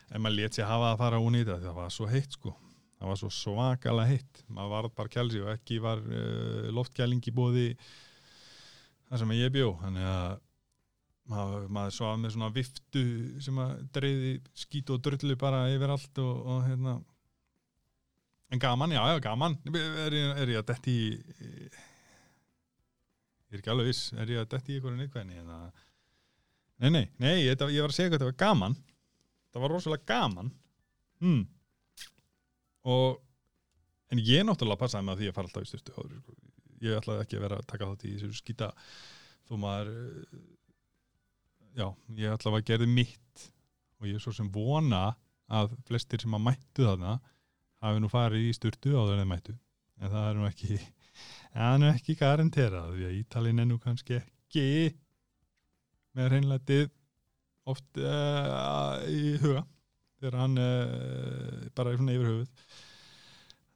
En 0.09 0.23
maður 0.23 0.39
létt 0.39 0.57
sér 0.57 0.67
hafa 0.71 0.93
að 0.93 1.03
fara 1.03 1.21
ún 1.21 1.37
í 1.37 1.43
þetta 1.43 1.61
það 1.67 1.77
var 1.77 1.93
svo 1.93 2.09
heitt 2.09 2.33
sko 2.39 2.55
það 3.03 3.11
var 3.11 3.19
svo 3.19 3.29
svakalega 3.35 4.09
heitt. 4.13 4.41
Maður 4.47 4.71
var 4.77 4.87
bara 4.95 5.11
kjálsi 5.11 5.41
og 5.43 5.51
ekki 5.57 5.81
var 5.83 5.99
uh, 6.07 6.71
loftkjæling 6.73 7.21
í 7.27 7.33
bóði 7.35 7.67
það 9.11 9.21
sem 9.23 9.33
ég 9.37 9.51
bjó. 9.53 9.73
Þannig 9.83 10.07
að 10.07 10.37
maður, 11.33 11.67
maður 11.77 11.95
svaf 11.97 12.17
með 12.23 12.35
svona 12.37 12.51
viftu 12.55 13.03
sem 13.43 13.59
að 13.63 13.73
dreyði 13.95 14.33
skít 14.63 14.91
og 14.95 15.03
drullu 15.05 15.35
bara 15.39 15.65
yfir 15.75 15.93
allt 15.97 16.23
og, 16.23 16.45
og 16.55 16.63
hérna. 16.69 16.95
En 18.53 18.61
gaman, 18.61 18.91
já, 18.93 19.01
já, 19.13 19.17
gaman. 19.25 19.55
Er, 19.73 20.13
ég- 20.13 20.39
er 20.43 20.49
ég 20.53 20.59
að 20.61 20.67
detti 20.71 20.95
ég 21.43 21.79
er 23.53 23.61
ekki 23.61 23.71
alveg 23.73 23.89
viss. 23.91 24.03
Er 24.17 24.31
ég 24.33 24.41
að 24.43 24.51
detti 24.55 24.75
í 24.75 24.79
einhverju 24.79 24.99
neikvæðni 24.99 25.39
en 25.41 25.51
að 25.53 25.65
nei, 26.83 26.89
nei, 26.89 27.03
nei, 27.21 27.35
þetta, 27.49 27.69
ég 27.73 27.85
var 27.85 27.93
að 27.93 27.97
segja 27.97 28.11
hvað 28.11 28.19
þetta 28.19 28.29
var 28.31 28.39
gaman. 28.43 28.77
Það 29.53 29.63
var 29.65 29.73
rosalega 29.75 30.07
gaman. 30.09 30.49
Hmm. 31.23 31.43
Og 32.83 33.19
en 34.13 34.21
ég 34.21 34.45
náttúrulega 34.45 34.81
passaði 34.83 35.07
með 35.07 35.21
því 35.21 35.29
að 35.29 35.37
fara 35.37 35.49
alltaf 35.49 35.65
í 35.65 35.69
styrstu 35.71 35.95
áður, 35.97 36.15
sko. 36.21 36.37
ég 36.83 36.97
ætlaði 36.99 37.25
ekki 37.25 37.37
að 37.39 37.45
vera 37.47 37.59
að 37.59 37.67
taka 37.71 37.89
þátt 37.89 38.07
í 38.07 38.13
þessu 38.19 38.39
skýta 38.39 38.69
þó 39.47 39.53
maður 39.63 39.91
eh, 39.93 40.39
já, 41.79 41.87
ég 42.19 42.35
ætlaði 42.35 42.61
að 42.61 42.67
gerði 42.69 42.89
mitt. 42.91 43.45
Og 44.01 44.09
ég 44.09 44.17
er 44.19 44.23
svo 44.23 44.33
sem 44.35 44.49
vona 44.51 45.05
að 45.53 45.77
flestir 45.87 46.23
sem 46.23 46.35
að 46.35 46.43
mættu 46.49 46.87
þarna 46.87 47.17
hafi 47.83 48.01
nú 48.03 48.09
farið 48.11 48.49
í 48.49 48.55
styrtu 48.55 48.95
áður 48.95 49.15
en 49.15 49.23
þeir 49.23 49.31
mættu. 49.31 49.55
En 50.01 50.11
það 50.11 50.27
er 50.27 50.37
nú 50.39 50.47
ekki 50.49 50.79
það 51.53 51.69
er 51.69 51.81
nú 51.81 51.89
ekki 51.93 52.17
garanterað 52.19 52.91
því 52.97 53.07
að 53.07 53.17
Ítalinn 53.21 53.63
er 53.63 53.69
nú 53.69 53.79
kannski 53.81 54.19
ekki 54.19 54.65
með 56.13 56.29
hreinlætið 56.29 56.89
oft 57.71 58.01
uh, 58.01 58.99
í 59.07 59.37
huga 59.41 59.63
þegar 60.23 60.39
hann 60.39 60.59
uh, 60.63 61.69
bara 61.75 61.91
er 61.91 61.99
svona 61.99 62.15
yfir 62.15 62.29
höfuð. 62.31 62.67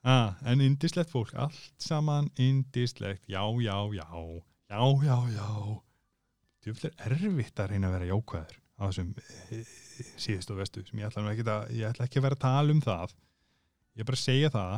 Ah, 0.07 0.37
en 0.47 0.61
indislegt 0.63 1.11
fólk 1.11 1.33
allt 1.35 1.83
saman 1.83 2.29
indislegt 2.39 3.25
já, 3.27 3.41
já, 3.59 3.75
já 3.97 4.07
já, 4.69 4.81
já, 5.03 5.17
já. 5.35 5.81
Djúfileg 6.63 7.03
erfitt 7.07 7.59
að 7.59 7.71
reyna 7.71 7.89
að 7.89 7.95
vera 7.97 8.09
jákvæður 8.11 8.57
á 8.77 8.81
þessum 8.85 9.09
eh, 9.17 9.71
síðustu 10.19 10.53
og 10.53 10.59
vestu 10.61 10.83
sem 10.85 11.01
ég 11.01 11.09
ætla, 11.09 11.23
ekkert 11.31 11.51
að, 11.53 11.71
ég 11.75 11.89
ætla 11.89 12.07
ekki 12.07 12.19
að 12.21 12.27
vera 12.27 12.37
að 12.37 12.43
tala 12.43 12.75
um 12.75 12.81
það. 12.83 13.15
Ég 13.97 14.03
er 14.03 14.09
bara 14.09 14.19
að 14.19 14.23
segja 14.23 14.53
það 14.53 14.75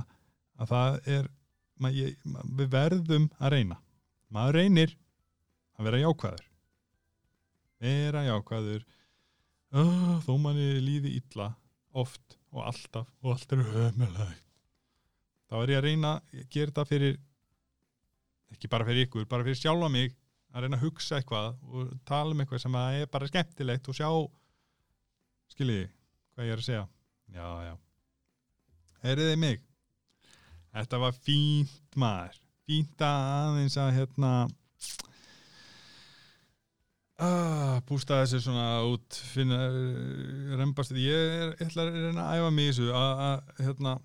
að 0.60 0.72
það 0.74 1.00
er 1.16 1.30
ma, 1.80 1.92
ég, 1.96 2.20
ma, 2.24 2.46
við 2.62 2.72
verðum 2.76 3.28
að 3.40 3.54
reyna. 3.56 3.80
Maður 4.30 4.60
reynir 4.60 4.96
að 5.78 5.90
vera 5.90 6.02
jákvæður. 6.04 6.46
Vera 7.80 8.26
jákvæður 8.28 8.86
uh, 9.76 10.20
þó 10.26 10.34
manni 10.42 10.80
líði 10.84 11.16
illa 11.20 11.52
oft 11.98 12.38
og 12.54 12.64
alltaf 12.70 13.10
og 13.24 13.34
allt 13.36 13.56
er 13.56 13.66
ömulegt 13.88 14.46
þá 15.50 15.56
er 15.64 15.74
ég 15.74 15.82
að 15.82 15.86
reyna 15.88 16.16
að 16.20 16.46
gera 16.54 16.72
þetta 16.72 16.86
fyrir 16.90 17.20
ekki 18.54 18.70
bara 18.72 18.86
fyrir 18.88 19.08
ykkur, 19.08 19.30
bara 19.30 19.46
fyrir 19.46 19.60
sjálfa 19.60 19.90
mig 19.94 20.14
að 20.54 20.66
reyna 20.66 20.80
að 20.80 20.86
hugsa 20.88 21.20
eitthvað 21.20 21.58
og 21.70 21.94
tala 22.08 22.34
um 22.34 22.42
eitthvað 22.42 22.64
sem 22.64 22.78
að 22.80 23.00
er 23.02 23.12
bara 23.14 23.30
skemmtilegt 23.30 23.90
og 23.90 23.98
sjá 23.98 24.10
skiljiði 25.54 25.90
hvað 26.34 26.48
ég 26.48 26.54
er 26.54 26.62
að 26.62 26.68
segja. 26.68 26.86
Já, 27.36 27.48
já. 27.68 27.74
Heyrið 29.04 29.30
þið 29.30 29.42
mig? 29.42 29.66
Þetta 30.74 31.00
var 31.02 31.18
fínt 31.26 32.00
maður. 32.00 32.40
Fínt 32.70 33.04
að 33.06 33.28
aðeins 33.34 33.78
að 33.82 33.92
hérna 33.98 34.32
ah, 37.20 37.80
bústa 37.88 38.22
þessu 38.24 38.42
svona 38.46 38.68
út 38.88 39.20
finna 39.34 39.60
rembast. 40.60 40.96
Ég, 40.96 41.36
er, 41.44 41.54
ætla 41.66 41.86
að 41.86 41.98
reyna 41.98 42.26
að 42.26 42.40
æfa 42.40 42.54
mig 42.56 42.70
í 42.70 42.72
þessu 42.72 42.90
að, 42.96 43.54
hérna 43.60 43.96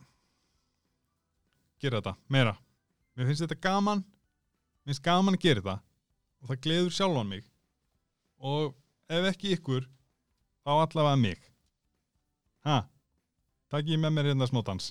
gera 1.83 2.01
þetta 2.01 2.15
meira. 2.35 2.55
Mér 3.15 3.31
finnst 3.31 3.45
þetta 3.45 3.61
gaman 3.63 4.05
mér 4.85 4.93
finnst 4.93 5.05
gaman 5.05 5.39
að 5.39 5.45
gera 5.47 5.63
þetta 5.63 5.77
og 6.45 6.51
það 6.51 6.63
gleður 6.67 6.97
sjálfan 6.99 7.31
mig. 7.31 7.45
Og 8.45 8.75
ef 9.09 9.29
ekki 9.31 9.55
ykkur 9.57 9.87
þá 10.65 10.73
allavega 10.75 11.21
mig. 11.21 11.41
Ha, 12.65 12.83
takk 13.73 13.89
ég 13.89 14.01
með 14.01 14.17
mér 14.17 14.33
hérna 14.33 14.49
smá 14.49 14.61
dans. 14.65 14.91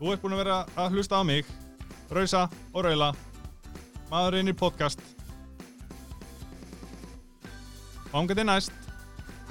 Þú 0.00 0.14
ert 0.14 0.22
búin 0.22 0.36
að 0.36 0.44
vera 0.44 0.60
að 0.80 0.96
hlusta 0.96 1.20
á 1.20 1.22
mig 1.28 1.48
rausa 2.10 2.46
og 2.72 2.86
raula 2.86 3.12
maður 4.10 4.36
reynir 4.38 4.56
podcast. 4.58 5.02
Fangandi 8.10 8.46
næst. 8.46 8.74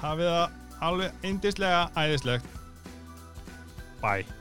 Hafið 0.02 0.32
það 0.32 0.84
alveg 0.90 1.30
eindislega 1.30 1.86
æðislegt. 2.00 2.60
Bye 4.00 4.39